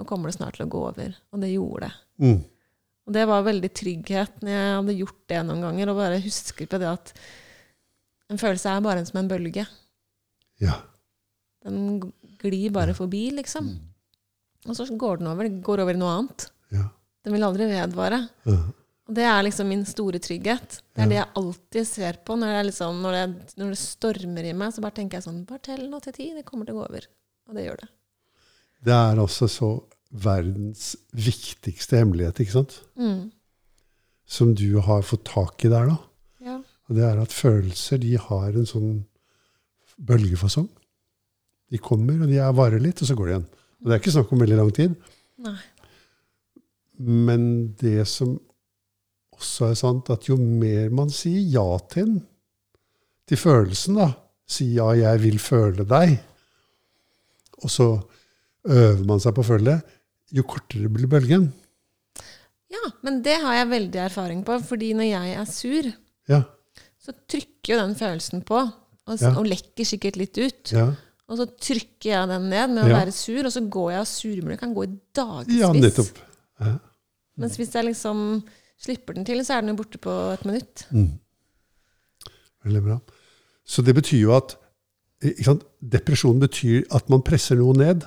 [0.00, 1.12] Nå kommer det snart til å gå over.
[1.34, 1.92] Og det gjorde det.
[2.24, 2.38] Mm.
[3.04, 6.68] Og det var veldig trygghet når jeg hadde gjort det noen ganger, og bare husker
[6.70, 7.12] på det at
[8.30, 9.66] en følelse er bare som en bølge.
[10.62, 10.78] ja.
[11.60, 12.00] Den
[12.40, 13.66] glir bare forbi, liksom.
[14.64, 15.44] Og så går den over.
[15.44, 16.46] Det går over i noe annet.
[16.72, 16.86] Ja.
[17.20, 18.22] Den vil aldri vedvare.
[18.48, 18.56] Ja.
[19.10, 20.78] Og det er liksom min store trygghet.
[20.94, 23.80] Det er det jeg alltid ser på når, det er liksom, når, det, når det
[23.82, 24.72] stormer i meg.
[24.72, 26.30] Så bare tenker jeg sånn Bare tell nå til ti.
[26.36, 27.08] Det kommer til å gå over.
[27.50, 27.90] Og det gjør det.
[28.86, 29.70] Det er altså så
[30.10, 32.80] verdens viktigste hemmelighet, ikke sant?
[32.98, 33.30] Mm.
[34.30, 35.96] Som du har fått tak i der, da.
[36.46, 36.58] Ja.
[36.88, 38.92] Og det er at følelser de har en sånn
[40.06, 40.68] bølgefasong.
[41.70, 43.50] De kommer, og de er varer litt, og så går de igjen.
[43.80, 44.96] Og det er ikke snakk om veldig lang tid.
[45.40, 45.58] Nei.
[47.00, 47.44] Men
[47.80, 48.34] det som
[49.40, 52.18] også er sant, at jo mer man sier ja til den,
[53.30, 54.10] til følelsen, da
[54.50, 56.16] Si ja, jeg vil føle deg.
[57.62, 57.84] Og så
[58.66, 59.98] øver man seg på å føle det,
[60.32, 61.48] jo kortere blir bølgen.
[62.70, 64.60] Ja, men det har jeg veldig erfaring på.
[64.62, 65.92] fordi når jeg er sur,
[66.28, 66.42] Ja,
[67.02, 68.60] så trykker jo den følelsen på.
[69.06, 69.32] Og, Ja.
[69.34, 70.72] og lekker sikkert litt ut.
[70.72, 70.92] ja.
[71.30, 74.06] Og så trykker jeg den ned med å være sur, og så går jeg og
[74.06, 74.56] surmuler.
[74.58, 75.60] Kan gå i dagevis.
[75.60, 76.18] ja nettopp.
[77.38, 78.42] Mens hvis jeg liksom
[78.78, 80.86] slipper den til, så er den jo borte på et minutt.
[80.92, 81.18] Mm.
[82.64, 83.00] Veldig bra.
[83.64, 84.56] Så det betyr jo at?
[85.22, 88.04] Depresjon betyr at man presser noe ned.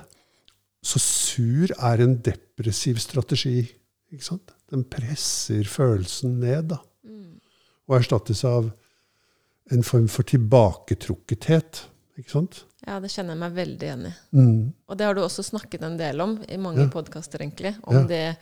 [0.84, 3.62] Så sur er en depressiv strategi.
[4.12, 4.52] Ikke sant?
[4.69, 6.80] Den presser følelsen ned, da.
[7.88, 8.69] Og erstattes av
[9.72, 11.86] en form for tilbaketrukkethet.
[12.19, 12.63] Ikke sant?
[12.86, 14.12] Ja, det kjenner jeg meg veldig igjen i.
[14.36, 14.74] Mm.
[14.91, 16.89] Og det har du også snakket en del om i mange Ja.
[16.91, 17.76] podkaster, egentlig.
[17.84, 18.04] Om Ja.
[18.08, 18.38] det,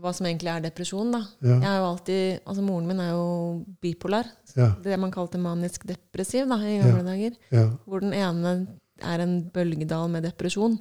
[0.00, 1.18] hva som egentlig er depresjon, da.
[1.42, 1.60] Ja.
[1.60, 4.24] Jeg er jo alltid, altså Moren min er jo bipolar.
[4.56, 4.74] Ja.
[4.82, 7.36] Det man kalte manisk depressiv da, i gamle dager.
[7.52, 7.70] Ja.
[7.86, 8.66] Hvor den ene
[9.02, 10.78] er en bølgedal med depresjon.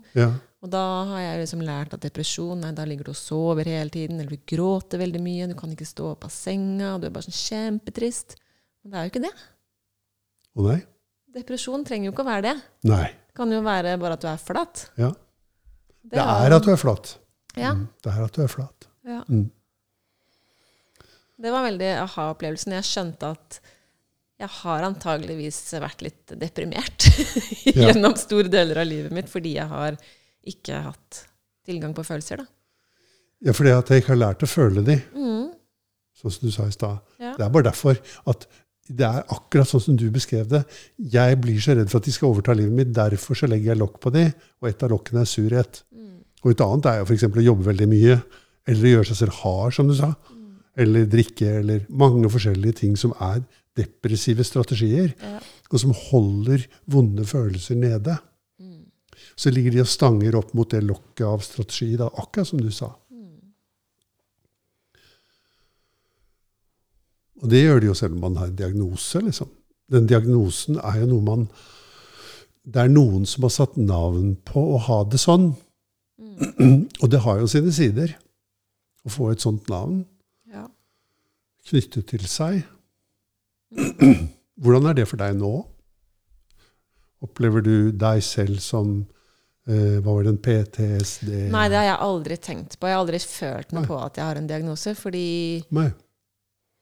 [0.66, 3.94] Og da har jeg liksom lært at depresjon nei, da ligger du og sover hele
[3.94, 7.08] tiden, eller du gråter veldig mye, du kan ikke stå opp av senga, og du
[7.10, 8.38] er bare sånn kjempetrist.
[8.82, 9.34] Men det er jo ikke det.
[10.58, 10.80] Å nei?
[11.38, 12.56] Depresjon trenger jo ikke å være det.
[12.90, 13.06] Nei.
[13.30, 14.88] Det kan jo være bare at du er flat.
[14.98, 15.12] Ja.
[16.08, 17.14] Det er at du er flat.
[17.58, 17.76] Ja.
[17.78, 17.86] Mm.
[18.02, 18.90] Det er at du er flat.
[19.06, 19.22] ja.
[19.30, 19.46] Mm.
[21.38, 22.74] Det var veldig aha-opplevelsen.
[22.80, 23.60] Jeg skjønte at
[24.42, 27.06] jeg har antageligvis vært litt deprimert
[27.78, 29.98] gjennom store deler av livet mitt fordi jeg har
[30.52, 31.24] ikke hatt
[31.68, 32.38] tilgang på følelser.
[32.44, 32.46] Da.
[33.46, 35.52] Ja, fordi at jeg ikke har lært å føle de, Mm.
[36.18, 37.00] sånn som du sa i stad.
[37.20, 37.36] Ja.
[37.38, 38.48] Det er bare derfor at
[38.90, 40.64] det er akkurat sånn som du beskrev det.
[40.98, 43.82] Jeg blir så redd for at de skal overta livet mitt, derfor så legger jeg
[43.82, 45.82] lokk på de, og et av lokkene er surhet.
[45.94, 46.24] Mm.
[46.46, 47.24] Og et annet er jo f.eks.
[47.28, 48.24] å jobbe veldig mye,
[48.68, 50.14] eller gjøre seg selv hard, som du sa.
[50.78, 53.44] Eller drikke, eller mange forskjellige ting som er
[53.76, 55.40] depressive strategier, Ja.
[55.72, 58.18] og som holder vonde følelser nede.
[59.38, 59.42] Mm.
[59.42, 62.72] Så ligger de og stanger opp mot det lokket av strategi, da, akkurat som du
[62.74, 62.90] sa.
[67.38, 69.22] Og det gjør de jo selv om man har en diagnose.
[69.22, 69.50] liksom.
[69.92, 71.50] Den diagnosen er jo noe man
[72.68, 75.54] Det er noen som har satt navn på å ha det sånn.
[77.02, 78.18] Og det har jo sine sider
[79.08, 80.02] å få et sånt navn
[80.52, 80.66] Ja.
[81.70, 82.66] knyttet til seg.
[84.60, 85.54] Hvordan er det for deg nå?
[87.24, 89.06] Opplever du deg selv som
[89.68, 91.32] eh, Hva var det, en PTSD?
[91.54, 92.90] Nei, det har jeg aldri tenkt på.
[92.90, 93.90] Jeg har aldri følt noe Nei.
[93.90, 94.96] på at jeg har en diagnose.
[94.98, 95.28] fordi
[95.78, 95.90] Nei.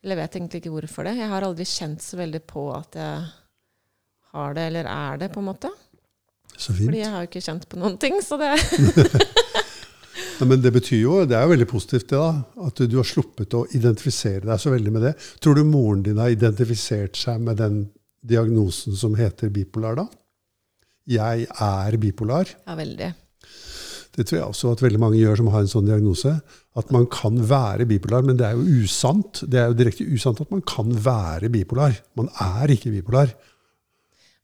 [0.05, 1.15] Eller vet egentlig ikke hvorfor det.
[1.17, 3.25] Jeg har aldri kjent så veldig på at jeg
[4.35, 5.71] har det, eller er det, på en måte.
[6.55, 6.85] Så fint.
[6.85, 8.53] Fordi jeg har jo ikke kjent på noen ting, så det
[10.39, 12.29] Nei, men det betyr jo, det er jo veldig positivt det da,
[12.67, 15.13] at du, du har sluppet å identifisere deg så veldig med det.
[15.43, 17.85] Tror du moren din har identifisert seg med den
[18.25, 20.07] diagnosen som heter bipolar da?
[21.07, 22.49] Jeg er bipolar.
[22.67, 23.13] Ja, veldig.
[24.15, 26.31] Det tror jeg også at veldig mange gjør som har en sånn diagnose.
[26.79, 29.43] At man kan være bipolar, men det er jo usant.
[29.51, 31.97] Det er jo direkte usant at man kan være bipolar.
[32.15, 33.33] Man er ikke bipolar.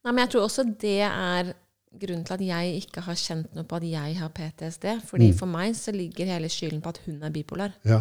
[0.04, 1.54] Nei, men jeg tror også det er
[2.02, 4.88] grunnen til at jeg ikke har kjent noe på at jeg har PTSD.
[5.08, 5.38] Fordi Mm.
[5.38, 7.74] for meg så ligger hele skylden på at hun er bipolar.
[7.86, 8.00] Ja.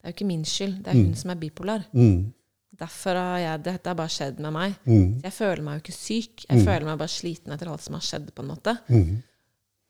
[0.00, 0.78] Det er jo ikke min skyld.
[0.84, 1.04] Det er Mm.
[1.04, 1.84] hun som er bipolar.
[1.92, 2.32] Mm.
[2.82, 4.74] Derfor har jeg, dette har bare skjedd med meg.
[4.86, 5.20] Mm.
[5.22, 6.44] Jeg føler meg jo ikke syk.
[6.48, 6.64] Jeg Mm.
[6.66, 8.32] føler meg bare sliten etter alt som har skjedd.
[8.34, 8.78] på en måte.
[8.88, 9.22] Mm.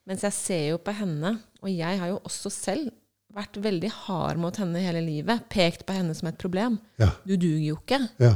[0.06, 2.90] Mens jeg ser jo på henne, og jeg har jo også selv
[3.32, 5.48] vært veldig hard mot henne hele livet.
[5.48, 6.78] Pekt på henne som et problem.
[6.98, 7.10] Ja.
[7.24, 8.00] Du duger jo ikke.
[8.20, 8.34] Ja.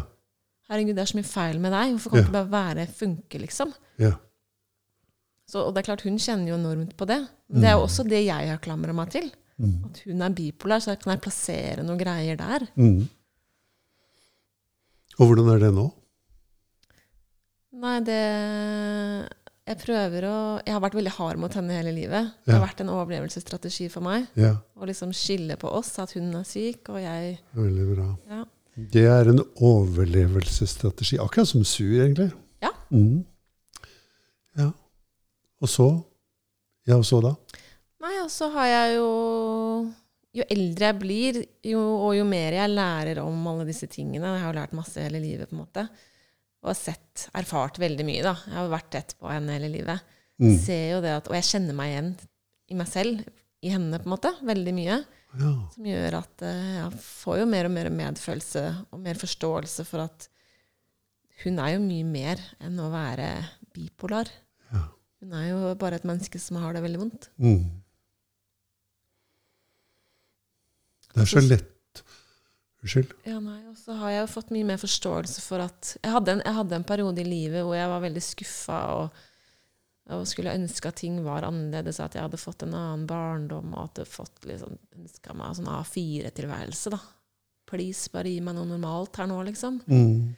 [0.71, 1.93] Herregud, det er så mye feil med deg.
[1.95, 2.27] Hvorfor kan Ja.
[2.27, 3.75] du bare være funke, liksom?
[3.99, 4.13] Ja.
[5.47, 7.21] Så, og det er klart, hun kjenner jo enormt på det.
[7.51, 7.89] Men det er jo Mm.
[7.89, 9.31] også det jeg har klamra meg til.
[9.61, 9.85] Mm.
[9.85, 12.67] At hun er bipolar, så kan jeg plassere noen greier der.
[12.77, 13.09] Mm.
[15.17, 15.87] Og hvordan er det nå?
[17.77, 18.23] Nei, det
[19.67, 22.33] Jeg prøver å Jeg har vært veldig hard mot henne hele livet.
[22.47, 24.29] Det har vært en overlevelsesstrategi for meg.
[24.39, 28.09] Ja, Å liksom skille på oss, at hun er syk, og jeg veldig bra.
[28.31, 28.43] Ja.
[28.77, 32.29] Det er en overlevelsesstrategi, akkurat som sur, egentlig.
[32.61, 32.75] Ja.
[32.93, 33.25] Mm.
[34.61, 34.71] ja.
[35.65, 35.89] Og så?
[36.87, 37.33] Ja, og så da?
[38.05, 39.09] Nei, og så har jeg jo
[40.37, 44.43] jo eldre jeg blir, jo, og jo mer jeg lærer om alle disse tingene Jeg
[44.43, 45.87] har jo lært masse hele livet, på en måte.
[46.65, 48.35] Og har sett, erfart veldig mye, da.
[48.45, 50.15] Jeg har vært tett på henne hele livet.
[50.43, 50.55] Mm.
[50.61, 52.11] Ser jo det at, og jeg kjenner meg igjen
[52.67, 53.23] i meg selv,
[53.65, 54.33] i henne, på en måte.
[54.47, 54.99] Veldig mye.
[55.37, 55.53] Ja.
[55.75, 60.07] Som gjør at eh, jeg får jo mer og mer medfølelse og mer forståelse for
[60.07, 60.29] at
[61.43, 63.29] hun er jo mye mer enn å være
[63.77, 64.31] bipolar.
[64.73, 64.87] Ja.
[65.21, 67.29] Hun er jo bare et menneske som har det veldig vondt.
[67.37, 67.67] Mm.
[71.17, 71.73] Det er så lett
[72.87, 73.15] Unnskyld.
[73.27, 76.37] Ja, nei, Og så har jeg jo fått mye mer forståelse for at Jeg hadde
[76.37, 79.21] en, jeg hadde en periode i livet hvor jeg var veldig skuffa og,
[80.15, 83.89] og skulle ønske at ting var annerledes, at jeg hadde fått en annen barndom og
[83.89, 86.93] at jeg fått liksom, ønska meg sånn A4-tilværelse.
[86.95, 87.01] da.
[87.67, 89.81] Please, bare gi meg noe normalt her nå, liksom.
[89.91, 90.37] Mm.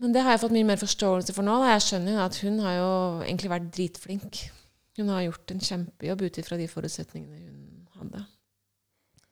[0.00, 1.54] Men det har jeg fått mye mer forståelse for nå.
[1.62, 1.72] Da.
[1.78, 2.90] Jeg skjønner jo at hun har jo
[3.24, 4.42] egentlig vært dritflink.
[5.00, 8.26] Hun har gjort en kjempejobb ut ifra de forutsetningene hun hadde.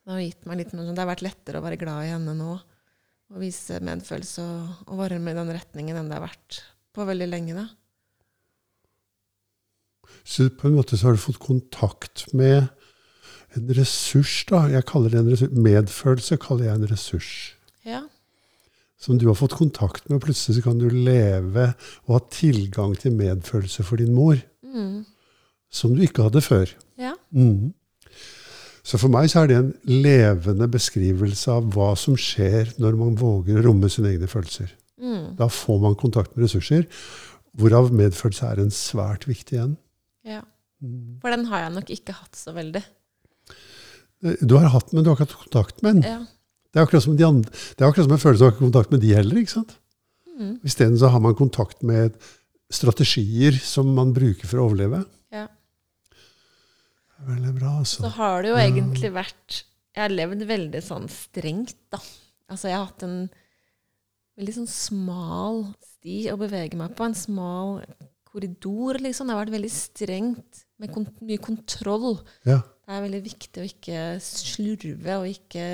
[0.09, 2.33] Det har gitt meg litt noe, det har vært lettere å være glad i henne
[2.33, 2.55] nå.
[3.29, 6.63] Og vise medfølelse og, og varme i den retningen enn det har vært
[6.97, 7.59] på veldig lenge.
[7.59, 7.67] da.
[10.25, 12.71] Så på en måte så har du fått kontakt med
[13.53, 14.63] en ressurs, da.
[14.73, 15.53] Jeg kaller det en ressurs.
[15.69, 17.33] Medfølelse kaller jeg en ressurs.
[17.85, 18.03] Ja.
[18.97, 21.75] Som du har fått kontakt med, og plutselig så kan du leve
[22.07, 24.41] og ha tilgang til medfølelse for din mor.
[24.65, 25.05] Mm.
[25.69, 26.73] Som du ikke hadde før.
[26.97, 27.13] Ja.
[27.29, 27.77] Mm.
[28.89, 33.17] Så for meg så er det en levende beskrivelse av hva som skjer når man
[33.21, 34.71] våger å romme sine egne følelser.
[34.97, 35.35] Mm.
[35.37, 36.87] Da får man kontakt med ressurser,
[37.59, 39.77] hvorav medfølelse er en svært viktig en.
[40.27, 40.45] ja.
[40.79, 41.19] Mm.
[41.19, 42.85] For den har jeg nok ikke hatt så veldig.
[44.47, 46.05] Du har hatt den, men du har ikke hatt kontakt med den.
[46.07, 46.21] Ja.
[46.71, 48.93] Det er akkurat som, de andre, det er akkurat som en følelse av ikke kontakt
[48.95, 49.41] med de heller.
[49.41, 49.73] ikke sant?
[50.39, 50.53] Mm.
[50.69, 52.15] Isteden så har man kontakt med
[52.71, 55.03] strategier som man bruker for å overleve.
[57.27, 58.09] Veldig bra, Så altså.
[58.19, 59.63] har det jo egentlig vært
[59.97, 61.99] Jeg har levd veldig sånn strengt, da.
[62.49, 63.17] Altså, jeg har hatt en
[64.39, 67.09] veldig sånn smal sti å bevege meg på.
[67.09, 67.81] En smal
[68.29, 69.27] korridor, liksom.
[69.27, 72.21] Det har vært veldig strengt, med kont mye kontroll.
[72.47, 72.61] Ja.
[72.63, 75.65] Det er veldig viktig å ikke slurve og ikke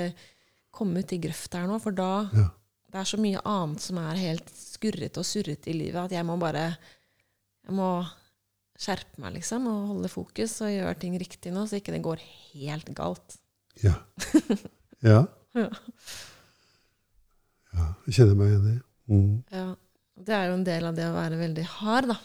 [0.75, 2.49] komme ut i grøfta her nå, for da Ja.
[2.95, 6.25] Det er så mye annet som er helt skurrete og surrete i livet, at jeg
[6.25, 6.77] må bare
[7.65, 8.05] Jeg må
[8.79, 12.21] skjerpe meg, liksom, og holde fokus og gjøre ting riktig nå, så ikke det går
[12.53, 13.37] helt galt.
[13.83, 13.97] Ja.
[15.05, 15.19] Ja.
[15.53, 15.67] Ja.
[17.75, 17.87] ja.
[18.07, 18.77] Jeg kjenner meg igjen i.
[19.11, 19.33] Mm.
[19.53, 19.65] Ja.
[20.25, 22.15] Det er jo en del av det å være veldig hard, da.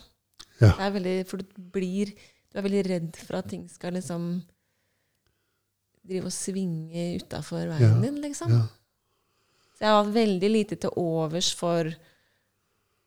[0.62, 0.70] Ja.
[0.78, 2.10] Det veldig, for du blir
[2.50, 4.24] Du er veldig redd for at ting skal liksom
[6.06, 8.00] drive og svinge utafor veien Ja.
[8.02, 8.50] din, liksom.
[8.50, 8.64] Ja.
[9.76, 11.92] Så jeg har hatt veldig lite til overs for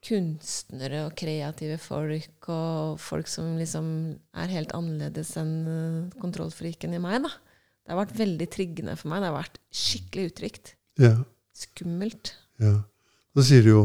[0.03, 3.87] kunstnere og kreative folk, og folk som liksom
[4.35, 7.33] er helt annerledes enn eh, kontrollfriken i meg, da.
[7.83, 9.23] Det har vært veldig triggende for meg.
[9.23, 10.73] Det har vært skikkelig utrygt.
[11.01, 11.17] Ja.
[11.53, 12.35] Skummelt.
[12.63, 12.79] ja.
[13.33, 13.83] Så sier du jo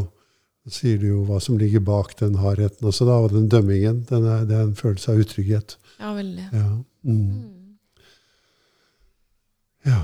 [0.73, 4.03] sier du jo hva som ligger bak den hardheten også, da, og den dømmingen.
[4.09, 5.77] Den er, det er en følelse av utrygghet.
[5.99, 6.47] Ja, veldig.
[6.53, 6.69] Ja.
[7.09, 7.23] Mm.
[7.25, 7.79] Mm.
[9.89, 10.03] ja.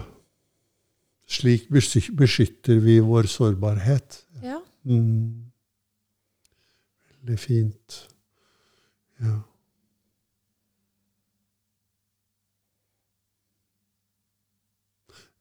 [1.34, 4.22] Slik beskytter vi vår sårbarhet.
[4.44, 4.60] Ja.
[4.88, 5.43] Mm.
[7.24, 7.94] Veldig fint.
[9.24, 9.38] Ja.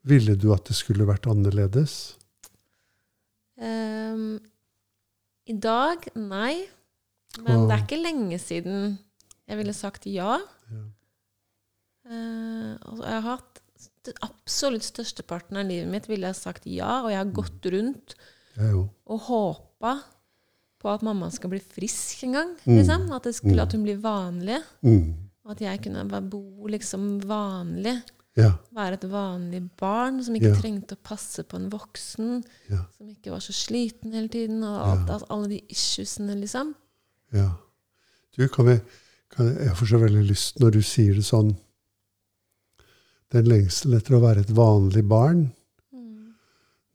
[0.08, 2.15] Ville du at det skulle vært annerledes?
[3.60, 4.39] Um,
[5.43, 6.69] I dag nei.
[7.41, 7.67] Men Åh.
[7.67, 8.96] det er ikke lenge siden
[9.43, 10.39] jeg ville sagt ja.
[10.72, 10.86] Ja.
[12.08, 13.63] Uh, og jeg har hatt
[14.08, 18.15] den absolutt størsteparten av livet mitt ville jeg sagt ja, og jeg har gått rundt
[18.56, 19.98] og håpa
[20.84, 22.50] på at mamma skal bli frisk en gang.
[22.65, 22.76] Mm.
[22.78, 23.06] Liksom.
[23.15, 23.63] At, det skulle, Mm.
[23.67, 24.60] at hun blir vanlig.
[24.84, 25.13] Mm.
[25.46, 28.02] Og at jeg kunne bare bo liksom vanlig.
[28.36, 28.52] Ja.
[28.74, 30.60] Være et vanlig barn som ikke Ja.
[30.60, 32.43] trengte å passe på en voksen.
[32.69, 32.86] Ja.
[32.98, 34.63] Som ikke var så sliten hele tiden.
[34.63, 35.19] Og alt, Ja.
[35.30, 36.74] alle de issuesene, liksom.
[37.32, 37.52] ja.
[38.36, 38.80] Du, kan vi,
[39.30, 41.56] kan, jeg får så veldig lyst når du sier det sånn
[43.34, 45.52] Den lengselen etter å være et vanlig barn.
[45.93, 46.34] Mm.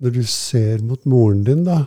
[0.01, 1.87] Når du ser mot moren din, da,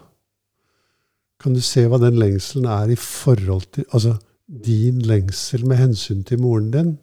[1.41, 6.23] kan du se hva den lengselen er i forhold til Altså din lengsel med hensyn
[6.27, 6.95] til moren din?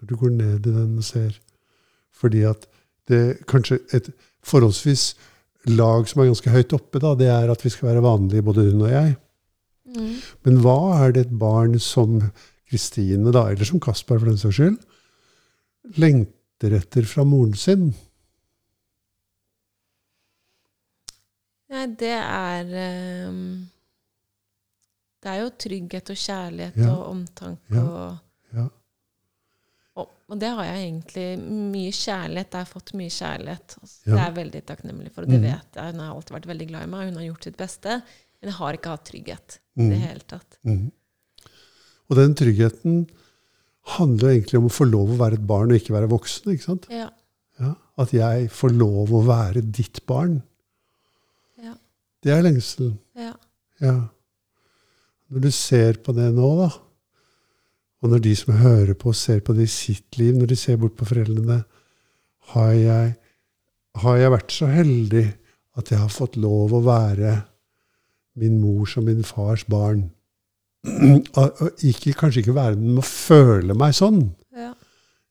[0.00, 1.38] Når du går ned i den og ser
[2.12, 2.66] Fordi at
[3.08, 4.10] det kanskje et
[4.44, 5.14] forholdsvis
[5.68, 8.64] lag som er ganske høyt oppe, da, det er at vi skal være vanlige, både
[8.70, 9.14] hun og jeg.
[9.96, 10.14] Mm.
[10.44, 12.18] Men hva er det et barn som
[12.70, 14.78] Kristine, da, eller som Kaspar for den saks skyld,
[16.00, 17.90] lengter etter fra moren sin?
[21.84, 23.40] Nei, det er um,
[25.24, 26.94] Det er jo trygghet og kjærlighet Ja.
[26.94, 27.84] og omtanke Ja.
[27.84, 28.18] og
[28.54, 28.66] Ja.
[29.96, 32.50] Og Og det har jeg egentlig mye kjærlighet.
[32.50, 33.76] Jeg har fått mye kjærlighet.
[34.06, 34.12] Ja.
[34.12, 35.22] Det er jeg veldig takknemlig for.
[35.22, 35.44] Og det mm.
[35.44, 35.92] vet jeg.
[35.92, 37.08] Hun har alltid vært veldig glad i meg.
[37.08, 38.02] Hun har gjort sitt beste.
[38.40, 39.90] Men jeg har ikke hatt trygghet i mm.
[39.90, 40.58] det hele tatt.
[40.64, 40.90] Mm.
[42.08, 42.96] Og den tryggheten
[43.98, 46.52] handler jo egentlig om å få lov å være et barn og ikke være voksen.
[46.52, 46.88] ikke sant?
[46.92, 47.10] Ja.
[47.60, 50.42] Ja, at jeg får lov å være ditt barn.
[52.24, 52.98] Det er lengselen.
[53.20, 53.34] ja.
[53.82, 53.94] Ja.
[55.32, 56.68] Når du ser på det nå, da,
[58.04, 60.76] og når de som hører på, ser på det i sitt liv, når de ser
[60.78, 61.62] bort på foreldrene,
[62.52, 63.14] har jeg,
[64.04, 65.24] har jeg vært så heldig
[65.80, 67.32] at jeg har fått lov å være
[68.38, 70.04] min mors og min fars barn.
[71.90, 74.26] Ikke, kanskje ikke være den, men å føle meg sånn.
[74.54, 74.74] ja.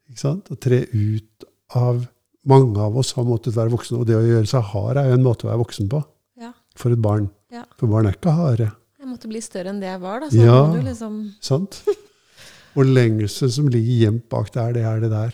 [0.09, 0.49] Ikke sant?
[0.51, 1.47] Å tre ut
[1.79, 2.03] av
[2.43, 5.15] Mange av oss har måttet være voksne, og det å gjøre seg hard er jo
[5.15, 6.01] en måte å være voksen på.
[6.79, 7.29] For et barn.
[7.53, 7.63] Ja.
[7.77, 8.71] For barn er ikke harde.
[8.99, 10.29] Jeg måtte bli større enn det jeg var, da.
[10.33, 10.59] Så Ja.
[10.73, 11.83] du liksom Sant?
[12.75, 15.33] Og lengselen som ligger gjemt bak der, det er det der.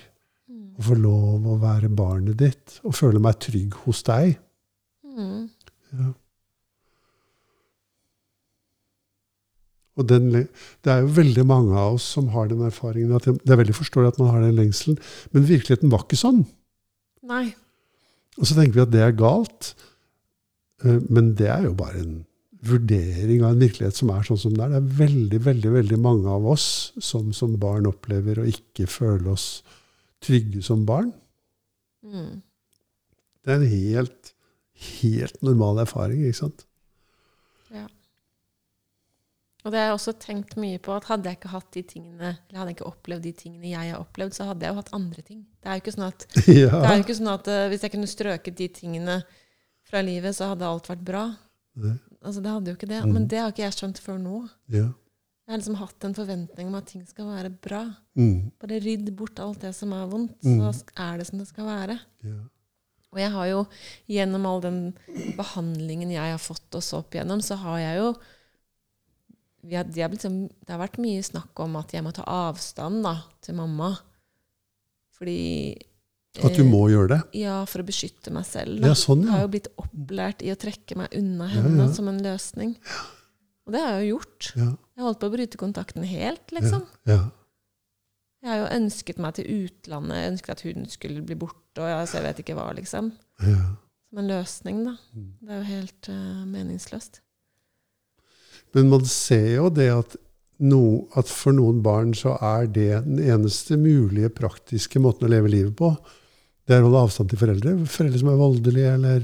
[0.49, 0.75] mm.
[0.80, 4.38] Å få lov å være barnet ditt og føle meg trygg hos deg.
[5.06, 5.49] Mm.
[5.93, 6.10] Ja.
[9.99, 13.15] Og den, det er jo veldig mange av oss som har den erfaringen.
[13.17, 14.97] at Det det er veldig forståelig at man har den lengselen,
[15.34, 16.45] men virkeligheten var ikke sånn.
[17.28, 17.49] Nei.
[18.39, 19.73] Og så tenker vi at det er galt.
[20.84, 22.18] Eh, Men det er jo bare en
[22.60, 24.74] vurdering av en virkelighet som er sånn som det er.
[24.74, 26.68] Det er veldig, veldig veldig mange av oss
[27.00, 29.62] som som barn opplever å ikke føle oss
[30.24, 31.13] trygge som barn.
[32.04, 32.42] Mm.
[33.44, 34.34] Det er en helt,
[35.00, 36.65] helt normal erfaring, ikke sant?
[37.72, 37.86] Ja.
[39.63, 42.34] Og det har jeg også tenkt mye på, at hadde jeg ikke hatt de tingene,
[42.48, 44.94] eller hadde jeg ikke opplevd de tingene jeg har opplevd, så hadde jeg jo hatt
[44.96, 45.42] andre ting.
[45.60, 46.96] Det er jo ikke sånn at, det er ja.
[47.00, 49.18] ikke sånn at eh, hvis jeg kunne strøket de tingene
[49.89, 51.23] fra livet, så hadde alt vært bra.
[51.80, 51.95] Nei.
[52.21, 53.02] Altså, det hadde jo ikke det.
[53.06, 53.13] Mm.
[53.15, 54.41] Men det har ikke jeg skjønt før nå.
[54.69, 54.89] ja.
[55.49, 57.80] Jeg har liksom hatt en forventning om at ting skal være bra.
[58.13, 58.52] Mm.
[58.62, 60.60] Bare rydd bort alt det som er vondt, Mm.
[60.62, 61.99] så er det som det skal være.
[62.23, 62.36] ja.
[63.12, 63.63] Og jeg har jo
[64.08, 64.93] gjennom all den
[65.36, 68.12] behandlingen jeg har fått oss opp igjennom, så har jeg jo
[69.63, 72.13] vi har, de har blitt, sånn- Det har vært mye snakk om at jeg må
[72.13, 73.97] ta avstand da, til mamma.
[75.17, 75.75] Fordi
[76.47, 77.19] At du må gjøre det?
[77.41, 78.80] Ja, for å beskytte meg selv.
[78.82, 78.91] Da.
[78.91, 81.93] Ja, sånn, Jeg har jo blitt opplært i å trekke meg unna Ja, henne ja.
[81.95, 82.75] som en løsning.
[83.67, 84.52] Og det har jeg jo gjort.
[84.58, 84.69] Ja.
[84.97, 86.88] Jeg holdt på å bryte kontakten helt, liksom.
[87.10, 87.19] ja.
[88.39, 91.89] Jeg har jo ønsket meg til utlandet, jeg ønsket at hun skulle bli borte, og
[91.89, 93.10] jeg, jeg vet ikke hva, liksom.
[93.43, 93.63] ja.
[94.10, 94.93] Som en løsning, da.
[95.13, 95.25] Mm.
[95.43, 97.19] Det er jo helt uh, meningsløst.
[98.73, 100.15] Men man ser jo det at,
[100.62, 100.82] no,
[101.19, 105.75] at for noen barn så er det den eneste mulige praktiske måten å leve livet
[105.78, 105.91] på.
[106.69, 107.71] Det er å holde avstand til foreldre.
[107.89, 109.23] Foreldre som er voldelige eller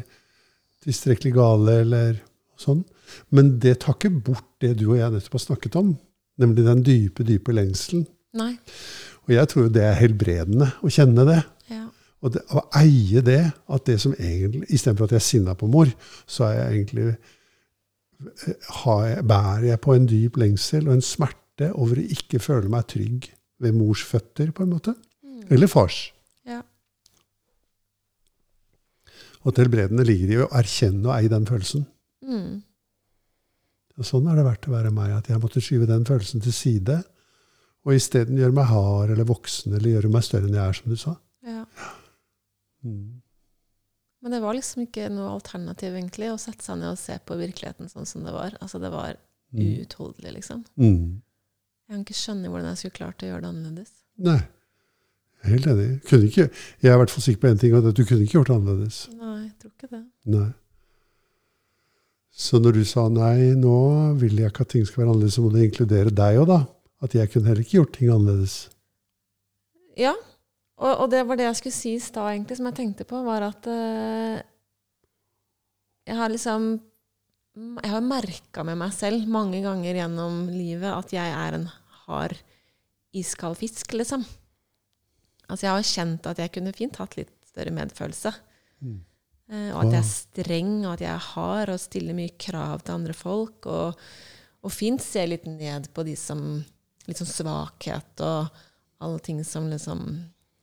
[0.82, 2.16] tilstrekkelig gale eller
[2.58, 2.80] sånn.
[3.30, 5.92] Men det tar ikke bort det du og jeg nettopp har snakket om,
[6.42, 8.08] nemlig den dype, dype lengselen.
[8.36, 8.56] Nei.
[9.28, 11.38] Og jeg tror jo det er helbredende å kjenne det.
[11.70, 11.86] Ja.
[12.26, 15.70] Og det, å eie det, at det som egentlig Istedenfor at jeg er sinna på
[15.70, 15.94] mor,
[16.26, 17.08] så er jeg egentlig
[18.82, 22.72] har jeg, bærer jeg på en dyp lengsel og en smerte over å ikke føle
[22.74, 23.30] meg trygg
[23.62, 24.96] ved mors føtter, på en måte.
[25.22, 25.46] Mm.
[25.54, 26.08] Eller fars.
[29.46, 31.86] Og til helbredende ligger i å erkjenne og eie den følelsen.
[32.26, 32.64] Mm.
[34.00, 36.52] Og sånn har det vært å være meg, at jeg måtte skyve den følelsen til
[36.56, 36.98] side.
[37.86, 40.90] Og isteden gjøre meg hard eller voksen eller gjøre meg større enn jeg er, som
[40.92, 41.14] du sa.
[41.46, 41.62] ja.
[42.86, 43.22] Mm.
[44.26, 47.36] Men det var liksom ikke noe alternativ, egentlig, å sette seg ned og se på
[47.38, 48.56] virkeligheten sånn som det var.
[48.62, 49.18] Altså, det var
[49.54, 49.86] Mm.
[49.86, 50.64] uutholdelig, liksom.
[50.76, 51.22] Mm.
[51.86, 53.92] Jeg kan ikke skjønne hvordan jeg skulle klart å gjøre det annerledes.
[54.18, 54.40] Nei.
[55.46, 55.88] Helt enig.
[56.10, 56.50] Kunne ikke,
[56.82, 58.56] jeg er i hvert fall sikker på én ting, at du kunne ikke gjort det
[58.60, 59.02] annerledes.
[59.16, 60.04] Nei, jeg tror ikke det.
[60.36, 60.48] Nei.
[62.36, 63.76] Så når du sa nei, nå
[64.20, 66.62] vil jeg ikke at ting skal være annerledes, så må det inkludere deg òg, da.
[67.06, 68.56] At jeg kunne heller ikke gjort ting annerledes.
[70.00, 70.16] Ja,
[70.76, 73.22] og, og det var det jeg skulle si i stad, egentlig, som jeg tenkte på,
[73.24, 74.42] var at uh,
[76.06, 76.76] jeg har liksom
[77.56, 81.70] Jeg har merka med meg selv mange ganger gjennom livet at jeg er en
[82.04, 82.34] hard,
[83.16, 84.26] iskald fisk, liksom.
[85.50, 88.34] Altså, jeg har kjent at jeg kunne fint hatt litt større medfølelse.
[88.82, 89.00] Mm.
[89.52, 92.82] Eh, og at jeg er streng, og at jeg er hard og stiller mye krav
[92.84, 93.66] til andre folk.
[93.70, 94.00] Og,
[94.66, 96.64] og fint ser litt ned på de som
[97.06, 98.48] Litt sånn svakhet og
[99.06, 100.00] alle ting som liksom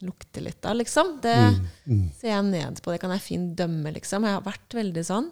[0.03, 1.21] lukter litt av, liksom.
[1.23, 1.67] Det Mm.
[1.87, 2.11] Mm.
[2.19, 2.91] ser jeg ned på.
[2.91, 4.25] Det kan jeg fint dømme, liksom.
[4.27, 5.29] Jeg har vært veldig sånn.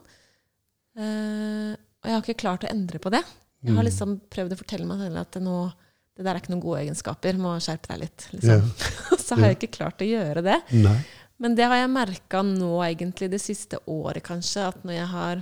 [0.96, 3.24] Eh, og jeg har ikke klart å endre på det.
[3.62, 3.90] Jeg har Mm.
[3.92, 5.74] liksom prøvd å fortelle meg selv at det, nå,
[6.18, 7.40] det der er ikke noen gode egenskaper.
[7.40, 8.28] Må skjerpe deg litt.
[8.36, 8.68] Liksom.
[8.68, 9.20] Liksom.
[9.26, 10.58] Så har jeg ikke klart å gjøre det.
[10.76, 10.98] Nei.
[11.42, 15.40] Men det har jeg merka nå, egentlig, det siste året, kanskje, at når jeg har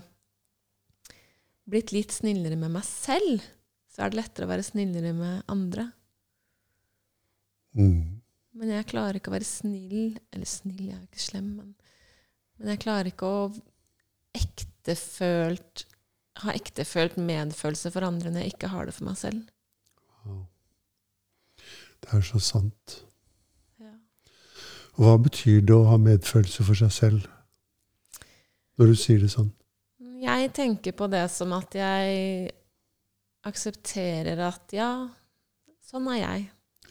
[1.70, 3.43] blitt litt snillere med meg selv,
[3.91, 5.89] så er det lettere å være snillere med andre.
[7.76, 8.22] Mm.
[8.59, 10.15] Men jeg klarer ikke å være snill.
[10.32, 11.74] Eller snill, jeg er jo ikke slem, men,
[12.59, 13.43] men jeg klarer ikke å
[14.39, 15.84] ektefølt,
[16.45, 19.43] ha ektefølt medfølelse for andre når jeg ikke har det for meg selv.
[20.24, 20.45] Wow.
[22.02, 22.95] Det er så sant.
[23.82, 23.91] Ja.
[24.97, 27.28] Og hva betyr det å ha medfølelse for seg selv?
[28.80, 29.52] Når du sier det sånn.
[30.20, 32.52] Jeg tenker på det som at jeg
[33.47, 34.89] aksepterer at ja,
[35.89, 36.47] sånn er jeg.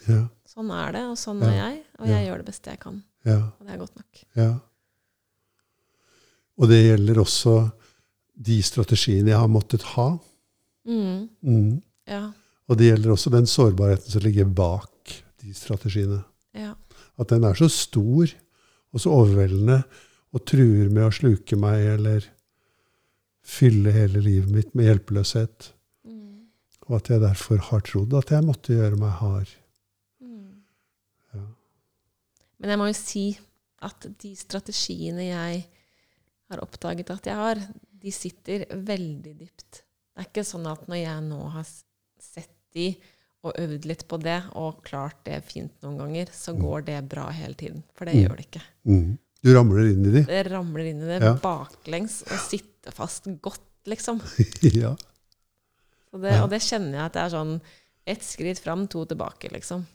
[0.08, 1.48] Ja, Sånn er det, og sånn Ja.
[1.50, 1.82] er jeg.
[2.00, 3.02] Og jeg gjør det beste jeg kan.
[3.24, 4.22] ja, Og det er godt nok.
[4.36, 4.60] ja.
[6.58, 7.52] Og det gjelder også
[8.34, 10.18] de strategiene jeg har måttet ha.
[10.86, 11.28] Mm.
[11.42, 11.82] Mm.
[12.08, 12.32] Ja.
[12.68, 14.90] Og det gjelder også den sårbarheten som ligger bak
[15.42, 16.22] de strategiene.
[16.56, 16.74] Ja.
[17.20, 18.30] At den er så stor
[18.92, 19.82] og så overveldende
[20.34, 22.26] og truer med å sluke meg eller
[23.48, 25.70] fylle hele livet mitt med hjelpeløshet.
[26.04, 26.48] Mm.
[26.88, 29.52] Og at jeg derfor har trodd at jeg måtte gjøre meg hard.
[30.20, 30.62] Mm.
[31.36, 31.44] Ja.
[32.60, 33.26] Men jeg må jo si
[33.88, 35.62] at de strategiene jeg
[36.48, 37.60] har oppdaget at jeg har,
[37.98, 39.82] de sitter veldig dypt.
[39.82, 42.90] Det er ikke sånn at når jeg nå har sett de
[43.46, 47.28] og øvd litt på det, og klart det fint noen ganger, så går det bra
[47.30, 47.82] hele tiden.
[47.94, 48.22] For det Mm.
[48.24, 48.62] gjør det ikke.
[48.86, 49.18] Mm.
[49.44, 50.24] Du ramler inn i det?
[50.26, 51.34] Det ramler inn i det Ja.
[51.34, 54.20] baklengs og sitter fast godt, liksom.
[54.74, 54.96] ja.
[56.12, 57.60] Og det, og det kjenner jeg at det er sånn
[58.08, 59.86] ett skritt fram, to tilbake, liksom.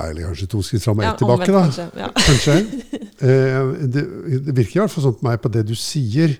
[0.00, 1.62] Eller kanskje to skritt fram og Ja, tilbake, da.
[1.64, 1.86] kanskje.
[1.96, 2.10] Ja.
[2.28, 3.00] Kanskje.
[3.24, 4.02] Eh, det,
[4.44, 6.32] det virker i hvert fall sånn på meg på det du sier,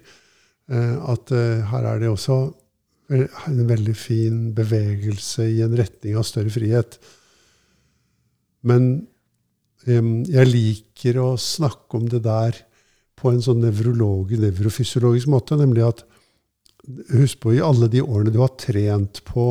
[0.69, 2.35] eh, at eh, her er det også
[3.15, 6.99] en veldig fin bevegelse i en retning av større frihet.
[8.65, 9.07] Men
[9.85, 12.57] jeg liker å snakke om det der
[13.21, 16.05] på en sånn nevrofysiologisk måte, nemlig at
[16.85, 19.47] Husk på i alle de årene du har trent på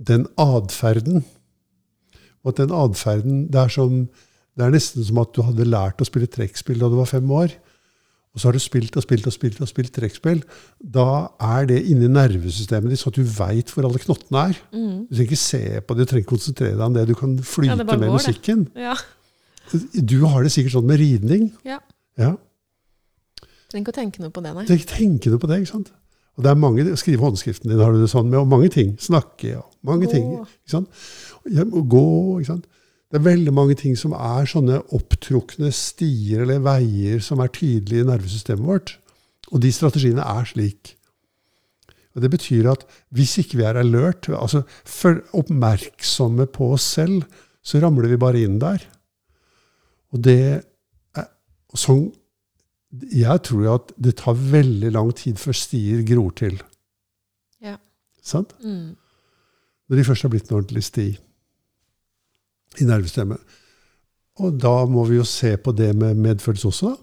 [0.00, 1.18] den atferden
[2.40, 3.66] og at den atferden det,
[4.56, 7.28] det er nesten som at du hadde lært å spille trekkspill da du var fem
[7.32, 7.52] år.
[8.30, 10.44] Og så har du spilt og spilt og spilt og spilt trekkspill.
[10.78, 11.06] Da
[11.42, 14.60] er det inni nervesystemet ditt, så at du veit hvor alle knottene er.
[14.70, 15.00] Mm.
[15.10, 17.08] Du trenger ikke se på det, du trenger ikke konsentrere deg om det.
[17.10, 18.68] Du kan flyte Ja, med går, musikken.
[18.78, 18.94] ja.
[20.02, 21.50] Du har det sikkert sånn med ridning.
[21.66, 21.78] Ja.
[22.18, 22.36] Ja.
[23.70, 24.64] Trenger ikke å tenke noe på det, nei.
[24.66, 25.58] Trenger ikke tenke noe på det.
[25.62, 25.90] ikke sant?
[26.38, 28.94] Og det er mange, Skrive håndskriften din har du det sånn med, og mange ting.
[28.98, 30.12] Snakke og mange Gå.
[30.14, 30.26] ting.
[30.38, 30.88] ikke sant?
[31.90, 32.04] Gå,
[32.40, 32.66] ikke sant?
[33.10, 38.04] Det er veldig mange ting som er sånne opptrukne stier eller veier som er tydelige
[38.04, 38.92] i nervesystemet vårt.
[39.50, 40.94] Og de strategiene er slik.
[42.14, 42.84] Og Det betyr at
[43.14, 44.62] hvis ikke vi er alert, altså
[45.34, 47.24] oppmerksomme på oss selv,
[47.62, 48.86] så ramler vi bare inn der.
[50.14, 50.40] Og det
[51.14, 51.28] er
[51.74, 52.10] sånn
[52.90, 56.56] Jeg tror at det tar veldig lang tid før stier gror til.
[57.62, 57.76] Ja.
[58.22, 58.56] Sant?
[58.62, 58.96] Mm.
[59.86, 61.12] Når de først har blitt en ordentlig sti
[62.78, 63.58] i nervesystemet.
[64.40, 66.92] Og da må vi jo se på det med medfølelse også.
[66.94, 66.98] da.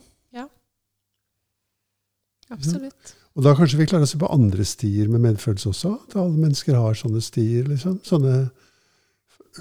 [2.53, 3.15] Absolutt.
[3.37, 5.91] Og da kanskje vi klarer å se på andre stier med medfølelse også.
[6.07, 7.67] At alle mennesker har sånne stier.
[7.69, 7.99] liksom.
[8.07, 8.37] Sånne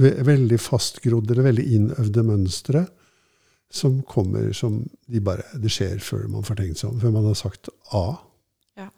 [0.01, 2.87] ve veldig fastgrodde eller veldig innøvde mønstre
[3.73, 4.79] som kommer som
[5.11, 8.07] de bare, Det skjer før man får tenkt seg om, før man har sagt A.
[8.79, 8.89] Ja.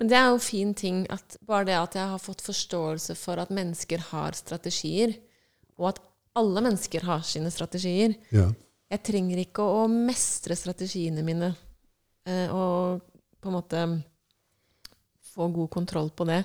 [0.00, 3.38] Men det er jo fin ting at bare det at jeg har fått forståelse for
[3.38, 5.14] at mennesker har strategier,
[5.78, 6.00] og at
[6.38, 8.14] alle mennesker har sine strategier.
[8.34, 8.48] Ja.
[8.88, 11.50] Jeg trenger ikke å mestre strategiene mine
[12.28, 13.02] eh, og
[13.38, 13.82] på en måte
[15.34, 16.42] få god kontroll på det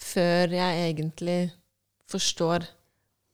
[0.00, 1.38] før jeg egentlig
[2.10, 2.66] forstår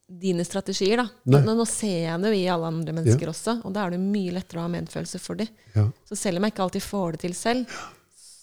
[0.06, 1.00] dine strategier.
[1.02, 1.40] Da.
[1.42, 4.02] Nå, nå ser jeg det jo i alle andre mennesker også, og da er det
[4.02, 5.50] mye lettere å ha medfølelse for dem.
[5.74, 5.88] Ja.
[6.06, 7.76] Så selv om jeg ikke alltid får det til selv,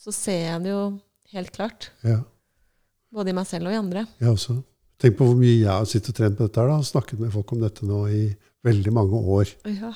[0.04, 0.84] så ser jeg det jo
[1.36, 1.92] helt klart.
[2.04, 2.22] ja.
[3.14, 4.02] Både i meg selv og i andre.
[4.18, 4.56] Jeg også.
[5.04, 7.20] Tenk på hvor mye jeg har sittet og trent på dette her da, og snakket
[7.20, 8.22] med folk om dette nå i
[8.64, 9.50] veldig mange år.
[9.68, 9.90] Ja.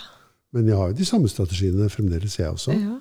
[0.56, 2.76] Men jeg har jo de samme strategiene fremdeles, jeg også.
[2.76, 2.98] ja.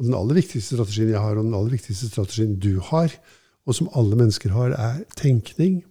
[0.00, 3.12] Og den aller viktigste strategien jeg har, og den aller viktigste strategien du har,
[3.68, 5.82] og som alle mennesker har, er tenkning.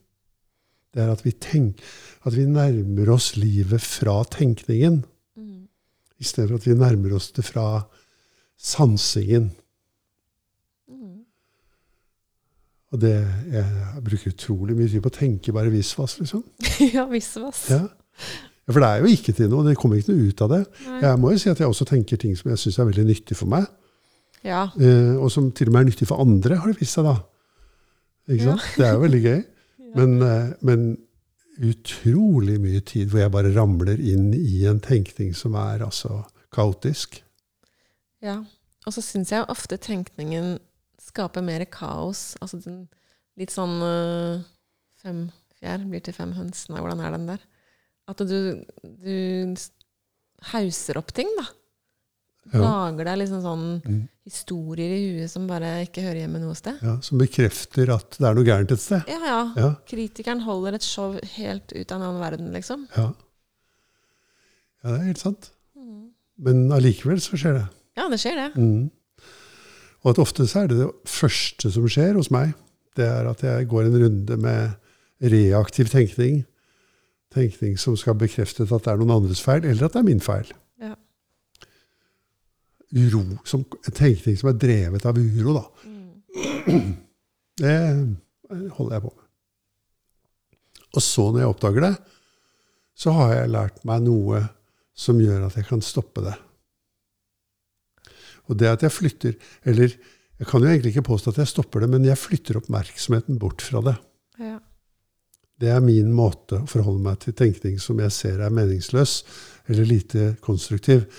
[0.96, 1.84] Det er at vi, tenk,
[2.26, 5.04] at vi nærmer oss livet fra tenkningen,
[5.38, 5.68] Mm.
[6.20, 7.84] istedenfor at vi nærmer oss det fra
[8.58, 9.52] sansingen.
[10.90, 11.22] Mm.
[12.92, 13.14] Og det,
[13.54, 16.42] jeg bruker utrolig mye tid på å tenke bare visvas, liksom.
[16.96, 17.68] ja, visvas.
[17.70, 17.84] Ja.
[18.66, 19.66] Ja, For det er jo ikke til noe.
[19.68, 20.62] Det kommer ikke noe ut av det.
[20.88, 21.02] Nei.
[21.06, 23.38] Jeg må jo si at jeg også tenker ting som jeg syns er veldig nyttig
[23.38, 23.68] for meg.
[24.46, 24.64] Ja.
[24.80, 27.16] Eh, og som til og med er nyttig for andre, har det vist seg, da.
[28.30, 28.58] Ikke Ja.
[28.58, 28.68] sant?
[28.78, 29.40] Det er jo veldig gøy.
[29.98, 30.84] Men, eh, men
[31.66, 36.24] utrolig mye tid hvor jeg bare ramler inn i en tenkning som er altså
[36.56, 37.22] kaotisk.
[38.26, 38.42] ja.
[38.88, 40.54] Og så syns jeg ofte tenkningen
[41.10, 42.34] skaper mer kaos.
[42.44, 42.84] Altså den
[43.40, 44.42] litt sånn øh,
[45.02, 45.26] fem,
[45.60, 46.66] fjær blir til fem høns.
[46.72, 47.46] Nei, hvordan er den der?
[48.10, 48.40] At du,
[48.82, 49.16] du
[50.54, 51.48] hauser opp ting, da.
[52.50, 52.62] Ja.
[52.64, 53.98] Lager deg liksom sånn Mm.
[54.26, 56.80] historier i huet som bare ikke hører hjemme noe sted.
[56.82, 59.06] Ja, som bekrefter at det er noe gærent et sted.
[59.12, 59.40] Ja, ja.
[59.60, 62.88] Ja, Kritikeren holder et show helt ut av en annen verden, liksom.
[62.96, 63.12] ja.
[64.82, 65.52] ja det er helt sant.
[66.40, 67.66] Men allikevel så skjer det.
[68.00, 68.50] Ja, det skjer, det.
[68.56, 68.90] Mm.
[70.04, 72.54] Og at ofte så er det det første som skjer hos meg,
[72.98, 76.44] det er at jeg går en runde med reaktiv tenkning.
[77.34, 80.24] Tenkning som skal bekrefte at det er noen andres feil, eller at det er min
[80.24, 80.50] feil.
[80.82, 80.96] Ja.
[82.96, 85.66] Uro, som, en tenkning som er drevet av uro, da.
[87.60, 87.76] Det
[88.78, 89.26] holder jeg på med.
[90.96, 91.96] Og så, når jeg oppdager det,
[92.98, 94.42] så har jeg lært meg noe
[94.98, 96.34] som gjør at jeg kan stoppe det.
[98.50, 99.36] Og det at jeg flytter
[99.70, 99.94] Eller
[100.40, 103.62] jeg kan jo egentlig ikke påstå at jeg stopper det, men jeg flytter oppmerksomheten bort
[103.62, 103.96] fra det.
[104.40, 104.58] Ja.
[105.60, 109.18] Det er min måte å forholde meg til tenkning som jeg ser er meningsløs
[109.68, 111.10] eller lite konstruktiv.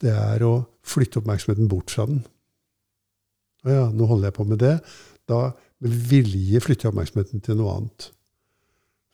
[0.00, 0.54] Det er å
[0.84, 2.22] flytte oppmerksomheten bort fra den.
[3.68, 4.78] Å ja, nå holder jeg på med det.
[5.28, 5.42] Da
[5.84, 8.08] med vilje flytter jeg oppmerksomheten til noe annet.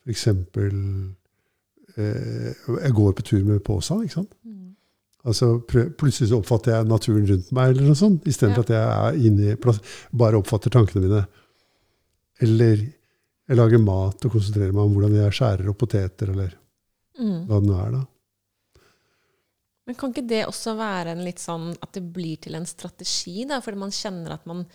[0.01, 0.77] For eksempel
[1.97, 4.31] eh, Jeg går på tur med Påsan, ikke sant?
[5.27, 8.65] Altså, plutselig så oppfatter jeg naturen rundt meg, eller noe sånt, istedenfor Ja.
[8.65, 8.71] at
[9.13, 9.57] jeg er inne i
[10.17, 11.27] bare oppfatter tankene mine.
[12.41, 12.77] Eller
[13.47, 16.55] jeg lager mat og konsentrerer meg om hvordan jeg skjærer opp poteter, eller
[17.19, 17.45] Mm.
[17.47, 18.05] hva det nå er, da.
[19.85, 23.45] Men kan ikke det også være en litt sånn at det blir til en strategi,
[23.45, 23.59] da?
[23.59, 24.65] Fordi man kjenner at man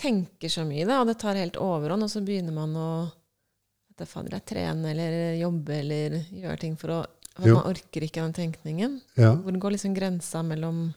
[0.00, 3.12] tenker så mye, da, og det tar helt overhånd, og så begynner man å
[4.06, 7.00] fader, trene eller jobbe eller gjøre ting for å
[7.40, 7.58] for Jo.
[7.58, 9.00] Man orker ikke den tenkningen.
[9.16, 10.90] Ja, Hvor går liksom grensa mellom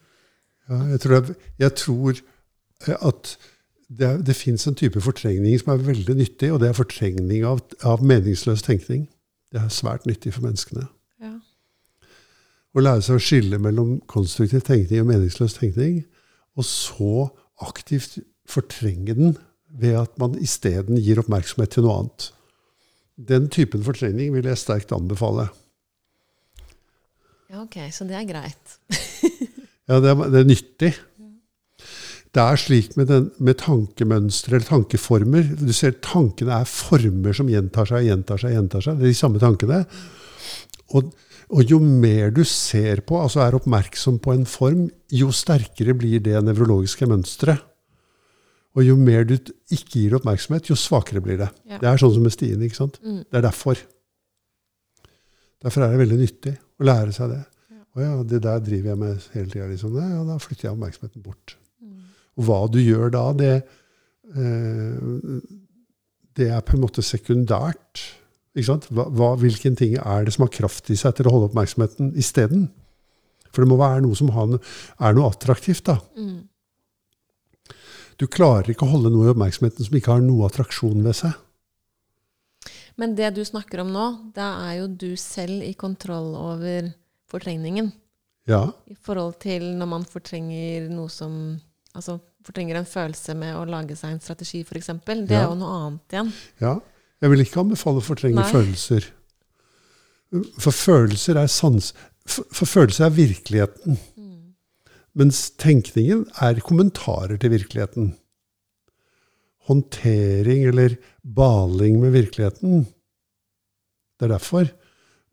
[0.70, 2.20] ja jeg tror, jeg, jeg tror
[2.88, 3.34] eh, at
[3.94, 7.62] det, det fins en type fortrengning som er veldig nyttig, og det er fortrengning av,
[7.86, 9.08] av meningsløs tenkning.
[9.54, 10.88] Det er svært nyttig for menneskene.
[11.22, 11.36] Ja.
[12.74, 16.06] Å lære seg å skille mellom konstruktiv tenkning og meningsløs tenkning,
[16.58, 17.28] og så
[17.62, 18.18] aktivt
[18.50, 19.36] fortrenge den
[19.74, 22.30] ved at man isteden gir oppmerksomhet til noe annet.
[23.14, 25.48] Den typen fortrengning vil jeg sterkt anbefale.
[27.54, 28.78] Ja, ok, så det er greit.
[29.84, 30.90] Ja, det er, det er nyttig.
[32.34, 35.50] Det er slik med, den, med tankemønstre eller tankeformer.
[35.60, 38.98] Du ser Tankene er former som gjentar seg, og gjentar seg, gjentar seg.
[38.98, 39.82] Det er de samme tankene.
[40.96, 41.12] Og,
[41.52, 46.24] og jo mer du ser på, altså er oppmerksom på en form, jo sterkere blir
[46.24, 47.70] det nevrologiske mønsteret.
[48.74, 51.52] Og jo mer du ikke gir oppmerksomhet, jo svakere blir det.
[51.70, 51.78] Ja.
[51.84, 52.64] Det er sånn som med stien.
[52.66, 52.98] ikke sant?
[53.04, 53.26] Mm.
[53.28, 53.84] Det er derfor.
[55.62, 57.42] Derfor er det veldig nyttig å lære seg det.
[57.94, 59.68] Å ja, det der driver jeg med hele tida.
[59.70, 59.98] Liksom.
[60.00, 61.58] Ja, da flytter jeg oppmerksomheten bort.
[62.34, 63.54] Og hva du gjør da, det,
[64.34, 65.42] eh,
[66.34, 68.02] det er på en måte sekundært.
[68.54, 68.88] Ikke sant?
[68.90, 72.72] Hva, hvilken ting er det som har kraft i seg til å holde oppmerksomheten isteden?
[73.54, 74.58] For det må være noe som har,
[74.98, 75.86] er noe attraktivt.
[75.86, 76.00] da.
[76.18, 76.50] Mm.
[78.18, 81.38] Du klarer ikke å holde noe i oppmerksomheten som ikke har noe attraksjon ved seg.
[82.98, 86.92] Men det du snakker om nå, da er jo du selv i kontroll over
[87.32, 87.92] fortrengningen.
[88.48, 91.60] Ja, I forhold til når man fortrenger noe som
[91.96, 94.88] Altså fortrenger en følelse med å lage seg en strategi, f.eks.
[95.06, 95.44] Det Ja.
[95.44, 96.32] er jo noe annet igjen.
[96.60, 96.80] ja.
[97.22, 98.50] Jeg vil ikke anbefale å fortrenge Nei.
[98.52, 99.06] følelser.
[100.60, 101.94] For følelser er sans...
[102.26, 104.00] For, for følelser er virkeligheten.
[105.16, 108.16] Mens tenkningen er kommentarer til virkeligheten.
[109.70, 112.84] Håndtering eller baling med virkeligheten.
[114.20, 114.68] Det er derfor.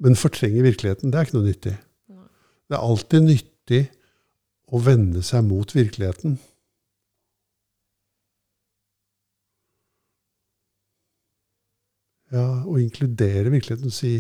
[0.01, 1.75] Men fortrenge virkeligheten, det er ikke noe nyttig.
[2.71, 3.81] Det er alltid nyttig
[4.71, 6.39] å vende seg mot virkeligheten.
[12.31, 14.13] Ja, å inkludere virkeligheten si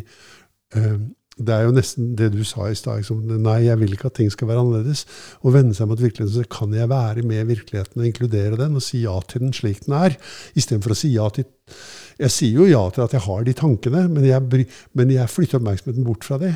[0.74, 0.96] eh,
[1.41, 3.01] Det er jo nesten det du sa i stad.
[3.01, 5.07] Liksom, nei, jeg vil ikke at ting skal være annerledes.
[5.41, 8.84] Å vende seg mot virkeligheten, så kan jeg være med virkeligheten og inkludere den og
[8.84, 10.16] si ja til den slik den er,
[10.59, 11.49] istedenfor å si ja til
[12.20, 14.66] Jeg sier jo ja til at jeg har de tankene, men jeg,
[14.99, 16.53] men jeg flytter oppmerksomheten bort fra det.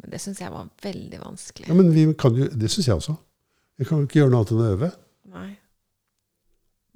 [0.00, 1.68] Men det syns jeg var veldig vanskelig.
[1.68, 3.16] Ja, men vi kan jo, Det syns jeg også.
[3.76, 4.90] Jeg kan jo ikke gjøre noe annet enn å øve.
[5.36, 5.48] Nei.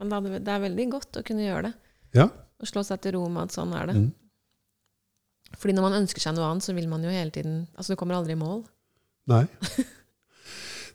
[0.00, 1.72] Men det, er veldig godt å kunne gjøre det.
[2.16, 2.30] Ja.
[2.32, 3.96] Å slå seg til ro med at sånn er det.
[4.00, 4.08] Mm.
[5.58, 7.96] Fordi når man ønsker seg noe annet, så vil man jo hele tiden Altså, du
[8.00, 8.62] kommer aldri i mål.
[9.30, 9.44] Nei.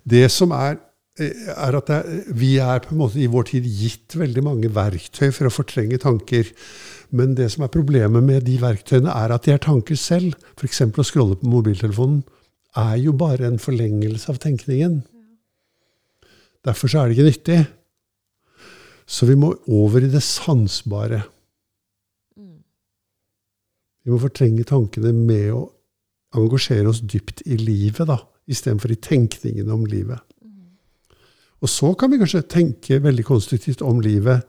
[0.06, 0.78] Det som er,
[1.20, 4.70] eh, er at er- vi er på en måte i vår tid gitt veldig mange
[4.70, 6.51] verktøy for å fortrenge tanker.
[7.12, 10.36] Men det som er problemet med de verktøyene, er at de er tanker selv.
[10.58, 10.82] F.eks.
[10.82, 12.24] å scrolle på mobiltelefonen
[12.78, 15.03] er jo bare en forlengelse av tenkningen.
[16.66, 17.68] Derfor så er det ikke nyttig.
[19.08, 21.24] Så vi må over i det sansbare.
[24.06, 25.64] Vi må fortrenge tankene med å
[26.38, 28.20] engasjere oss dypt i livet, da,
[28.51, 30.22] istedenfor i tenkningen om livet.
[31.64, 34.43] Og så kan vi kanskje tenke veldig konstruktivt om livet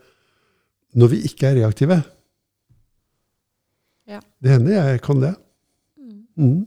[0.98, 2.00] når vi ikke er reaktive.
[4.10, 4.20] Ja.
[4.42, 5.32] Det hender jeg kan det.
[5.96, 6.18] Mm.
[6.36, 6.60] Mm.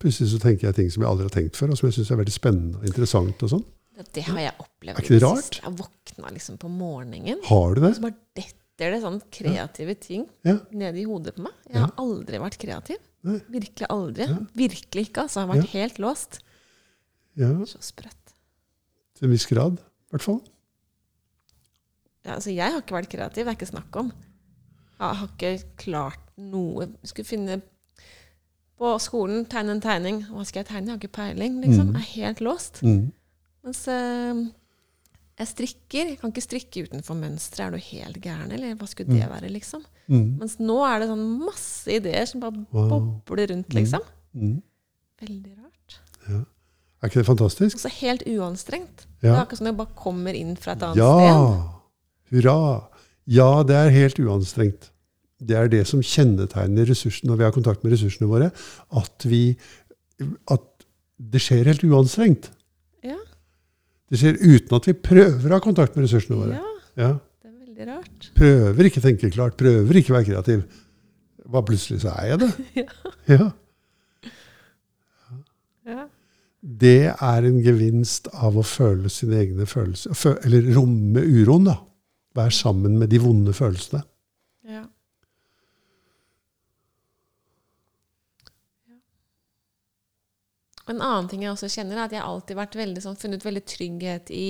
[0.00, 2.12] Plutselig så tenker jeg ting som jeg aldri har tenkt før, og som jeg syns
[2.14, 3.42] er veldig spennende og interessant.
[3.42, 3.66] og sånn.
[3.96, 4.94] Det, det har jeg opplevd.
[4.94, 5.58] Er ikke det rart?
[5.60, 7.90] Jeg våkna liksom på morgenen, Har du det?
[7.90, 8.59] og så bare detter
[8.94, 10.56] det sånn kreative ting Ja.
[10.72, 11.52] nede i hodet på meg.
[11.68, 12.96] Jeg har aldri vært kreativ.
[13.22, 13.38] Nei.
[13.52, 14.26] Virkelig aldri.
[14.56, 15.22] Virkelig ikke.
[15.26, 15.40] altså.
[15.40, 16.38] Jeg har vært helt låst.
[17.36, 18.32] Ja, Så sprøtt.
[19.14, 20.40] til en viss grad, i hvert fall.
[22.24, 23.44] Ja, altså, jeg har ikke vært kreativ.
[23.44, 24.10] Det er ikke snakk om.
[25.00, 26.86] Jeg har ikke klart noe.
[27.00, 27.62] Jeg skulle finne
[28.80, 30.22] på skolen, tegne en tegning.
[30.28, 30.86] Hva skal jeg tegne?
[30.86, 31.60] Jeg har ikke peiling.
[31.62, 31.88] liksom.
[31.88, 31.94] Mm.
[31.94, 32.82] Jeg er helt låst.
[32.82, 33.12] Mm.
[33.64, 34.34] Mens eh,
[35.40, 36.08] jeg strikker.
[36.12, 37.66] Jeg kan ikke strikke utenfor mønsteret.
[37.66, 39.48] Er du helt gæren, eller hva skulle det være?
[39.50, 39.82] liksom?
[40.10, 40.36] Mm.
[40.42, 42.90] Mens nå er det sånn masse ideer som bare Wow.
[43.24, 44.04] bobler rundt, liksom.
[44.36, 44.58] Mm.
[45.22, 45.98] Veldig rart.
[47.00, 47.76] Er ikke det fantastisk?
[47.80, 49.06] Også helt uanstrengt.
[49.22, 49.42] Det er Ja.
[49.44, 51.16] akkurat som det bare kommer inn fra et annet Ja!
[51.16, 52.44] sted.
[52.44, 52.88] Hurra!
[53.26, 54.90] Ja, det er helt uanstrengt.
[55.40, 58.50] Det er det som kjennetegner ressursene når vi har kontakt med ressursene våre.
[58.92, 59.56] At, vi,
[60.50, 60.84] at
[61.18, 62.50] det skjer helt uanstrengt.
[64.10, 66.56] Det skjer uten at vi prøver å ha kontakt med ressursene våre.
[66.58, 67.10] ja, Ja.
[67.42, 68.30] det er veldig rart.
[68.34, 70.64] Prøver ikke tenke klart, prøver ikke være kreativ.
[71.50, 72.50] Hva plutselig så er jeg det.
[73.36, 73.50] Ja.
[75.86, 76.02] Ja.
[76.60, 80.12] Det er en gevinst av å føle sine egne følelser.
[80.44, 81.78] Eller romme uroen, da.
[82.36, 84.02] Være sammen med de vonde følelsene.
[84.68, 84.84] Ja.
[90.90, 93.44] En annen ting jeg også kjenner, er at jeg har alltid har veldig, sånn, funnet
[93.46, 94.46] veldig trygghet i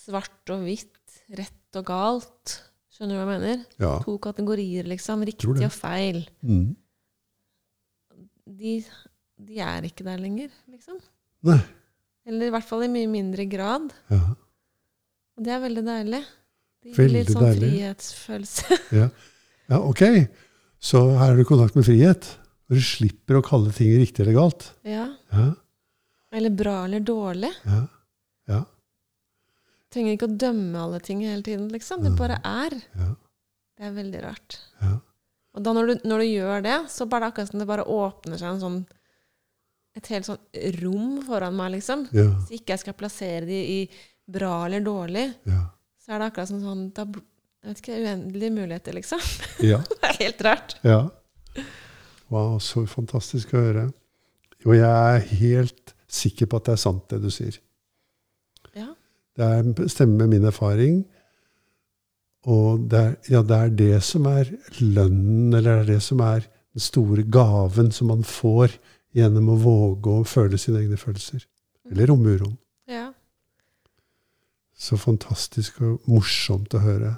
[0.00, 2.56] svart og hvitt, rett og galt.
[2.94, 3.64] Skjønner du hva jeg mener?
[3.82, 3.92] Ja.
[4.04, 5.24] To kategorier, liksom.
[5.26, 6.22] Riktig og feil.
[6.44, 6.74] Mm.
[8.60, 8.76] De,
[9.46, 10.98] de er ikke der lenger, liksom.
[11.48, 11.60] Nei.
[12.28, 13.88] Eller i hvert fall i mye mindre grad.
[14.12, 14.20] Ja.
[15.38, 16.20] Og det er veldig deilig.
[16.80, 17.70] Det gir Veldig litt sånn deilig.
[17.70, 18.78] frihetsfølelse.
[19.00, 20.04] ja, ok.
[20.80, 22.28] Så her har du kontakt med frihet.
[22.70, 24.70] Når du slipper å kalle ting riktig eller galt.
[24.86, 25.08] ja.
[25.32, 25.48] Ja.
[26.32, 27.50] Eller bra eller dårlig.
[27.66, 27.80] Ja.
[28.50, 28.60] Ja.
[29.90, 32.04] Trenger ikke å dømme alle ting hele tiden, liksom.
[32.04, 32.76] Det bare er.
[32.94, 33.08] Ja.
[33.78, 34.58] Det er veldig rart.
[34.82, 34.92] Ja.
[35.56, 37.86] Og da når du, når du gjør det, så bare det akkurat som det bare
[37.90, 38.80] åpner seg en sånn
[39.98, 40.38] et helt sånn
[40.78, 42.04] rom foran meg, liksom.
[42.14, 42.28] Ja.
[42.38, 43.80] Hvis ikke jeg skal plassere de i
[44.30, 45.64] bra eller dårlig, Ja.
[45.98, 49.18] så er det akkurat som sånn da, jeg vet ikke, Uendelige muligheter, liksom.
[49.72, 49.80] ja.
[49.90, 50.76] Det er helt rart.
[50.86, 51.00] ja.
[52.30, 53.88] Wow, så fantastisk å høre.
[54.66, 57.56] Og jeg er helt sikker på at det er sant, det du sier.
[58.76, 58.90] Ja.
[59.38, 61.04] Det er, stemmer med min erfaring.
[62.50, 64.48] Og det er, ja, det er det som er
[64.80, 68.76] lønnen, eller det er det som er den store gaven som man får
[69.16, 71.44] gjennom å våge å føle sine egne følelser.
[71.90, 72.56] Eller romme uroen.
[72.90, 73.10] Ja.
[74.80, 77.16] Så fantastisk og morsomt å høre.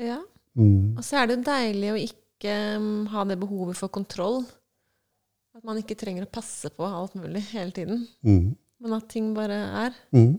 [0.00, 0.22] ja.
[0.56, 0.96] Mm.
[0.96, 4.38] Og så er det deilig å ikke mm, ha det behovet for kontroll.
[5.56, 8.02] At man ikke trenger å passe på alt mulig hele tiden.
[8.26, 8.50] Mm.
[8.82, 9.94] Men at ting bare er.
[10.12, 10.34] Mm.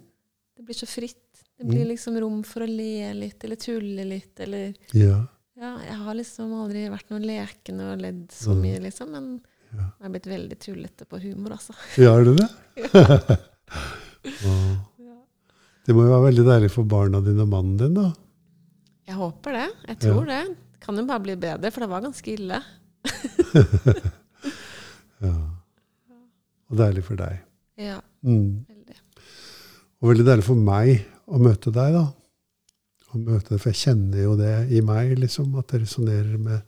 [0.57, 1.23] Det blir så fritt.
[1.57, 1.89] Det blir Mm.
[1.89, 5.25] liksom rom for å le litt, eller tulle litt, eller Ja.
[5.57, 8.61] Ja, jeg har liksom aldri vært noe lekende og ledd så Mm.
[8.61, 9.09] mye, liksom.
[9.11, 9.41] Men
[9.73, 9.89] Ja.
[9.99, 11.73] jeg er blitt veldig tullete på humor, altså.
[11.97, 13.39] Ja, er det det?
[14.45, 14.77] ja.
[15.87, 18.13] Det må jo være veldig deilig for barna dine og mannen din, da.
[19.07, 19.69] Jeg håper det.
[19.87, 20.55] Jeg tror det.
[20.79, 22.61] Kan jo bare bli bedre, for det var ganske ille.
[25.23, 25.33] Ja.
[26.69, 27.39] Og deilig for deg.
[27.79, 28.65] Ja, Mm.
[28.67, 28.95] veldig.
[30.01, 32.05] Og veldig deilig for meg å møte deg, da.
[33.13, 36.61] Å møte deg, For jeg kjenner jo det i meg, liksom, at det resonnerer med,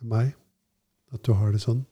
[0.00, 0.34] med meg.
[1.14, 1.84] At du har det sånn.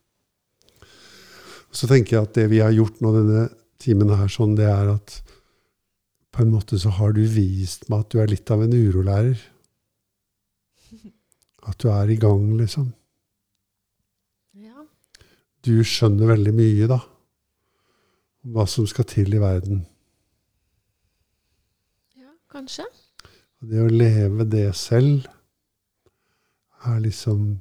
[0.82, 3.48] Og så tenker jeg at det vi har gjort nå denne
[3.82, 5.22] timen her, sånn, det er at
[6.34, 9.38] på en måte så har du vist meg at du er litt av en urolærer.
[11.66, 12.92] At du er i gang, liksom.
[15.64, 16.98] Du skjønner veldig mye, da.
[18.44, 19.86] Om hva som skal til i verden.
[22.20, 22.84] ja, kanskje.
[23.64, 25.24] Det å leve det selv
[26.84, 27.60] er liksom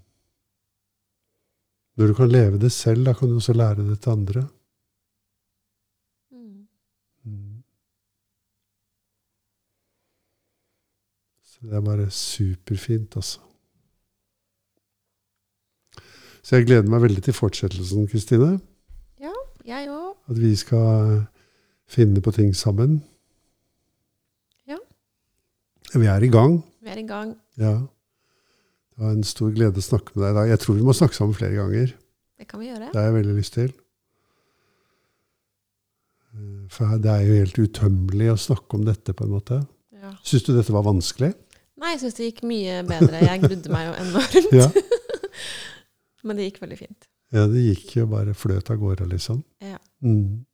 [1.96, 4.42] Når du kan leve det selv, da kan du også lære det til andre.
[6.34, 6.68] Mm.
[7.24, 7.64] Mm.
[11.46, 13.53] Så det er bare superfint, altså.
[16.44, 18.58] Så jeg gleder meg veldig til fortsettelsen, Kristine.
[19.24, 19.32] Ja,
[19.66, 20.16] Jeg òg.
[20.30, 21.22] At vi skal
[21.88, 22.98] finne på ting sammen.
[24.68, 24.78] Ja.
[25.94, 26.58] Vi er i gang.
[26.84, 27.36] Vi er i gang.
[27.60, 27.74] Ja.
[28.94, 30.50] Det var en stor glede å snakke med deg i dag.
[30.54, 31.94] Jeg tror vi må snakke sammen flere ganger.
[32.40, 32.90] Det kan vi gjøre.
[32.92, 33.72] Det har jeg veldig lyst til.
[36.34, 39.62] Eh, For det er jo helt utømmelig å snakke om dette, på en måte.
[40.04, 40.12] Ja.
[40.28, 41.32] Syns du dette var vanskelig?
[41.80, 43.24] Nei, jeg syns det gikk mye bedre.
[43.24, 44.52] Jeg grudde meg jo enormt.
[44.60, 44.68] Ja.
[46.24, 47.08] Men det gikk veldig fint.
[47.34, 49.44] ja, det gikk jo bare fløt av gårde, liksom.
[49.62, 49.78] Ja.
[50.04, 50.46] Mm.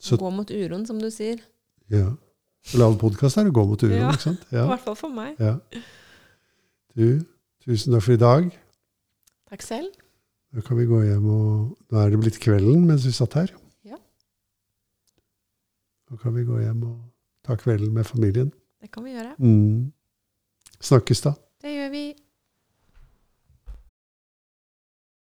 [0.00, 1.40] Så, Gå mot uroen, som du sier.
[1.92, 2.12] ja.
[2.64, 4.10] Å lage podkast er å gå mot uroen, Ja.
[4.14, 4.44] ikke sant?
[4.50, 4.62] Ja.
[4.64, 5.36] I hvert fall for meg.
[5.38, 5.58] ja.
[6.96, 7.20] Du,
[7.60, 8.46] tusen takk for i dag.
[9.50, 9.92] Takk selv.
[10.54, 13.52] Da kan vi gå hjem og Nå er det blitt kvelden mens vi satt her.
[13.84, 13.98] Ja.
[16.08, 16.96] Nå kan vi gå hjem og
[17.44, 18.48] ta kvelden med familien.
[18.80, 19.34] Det kan vi gjøre.
[19.38, 19.92] Mm.
[20.80, 21.34] Snakkes da.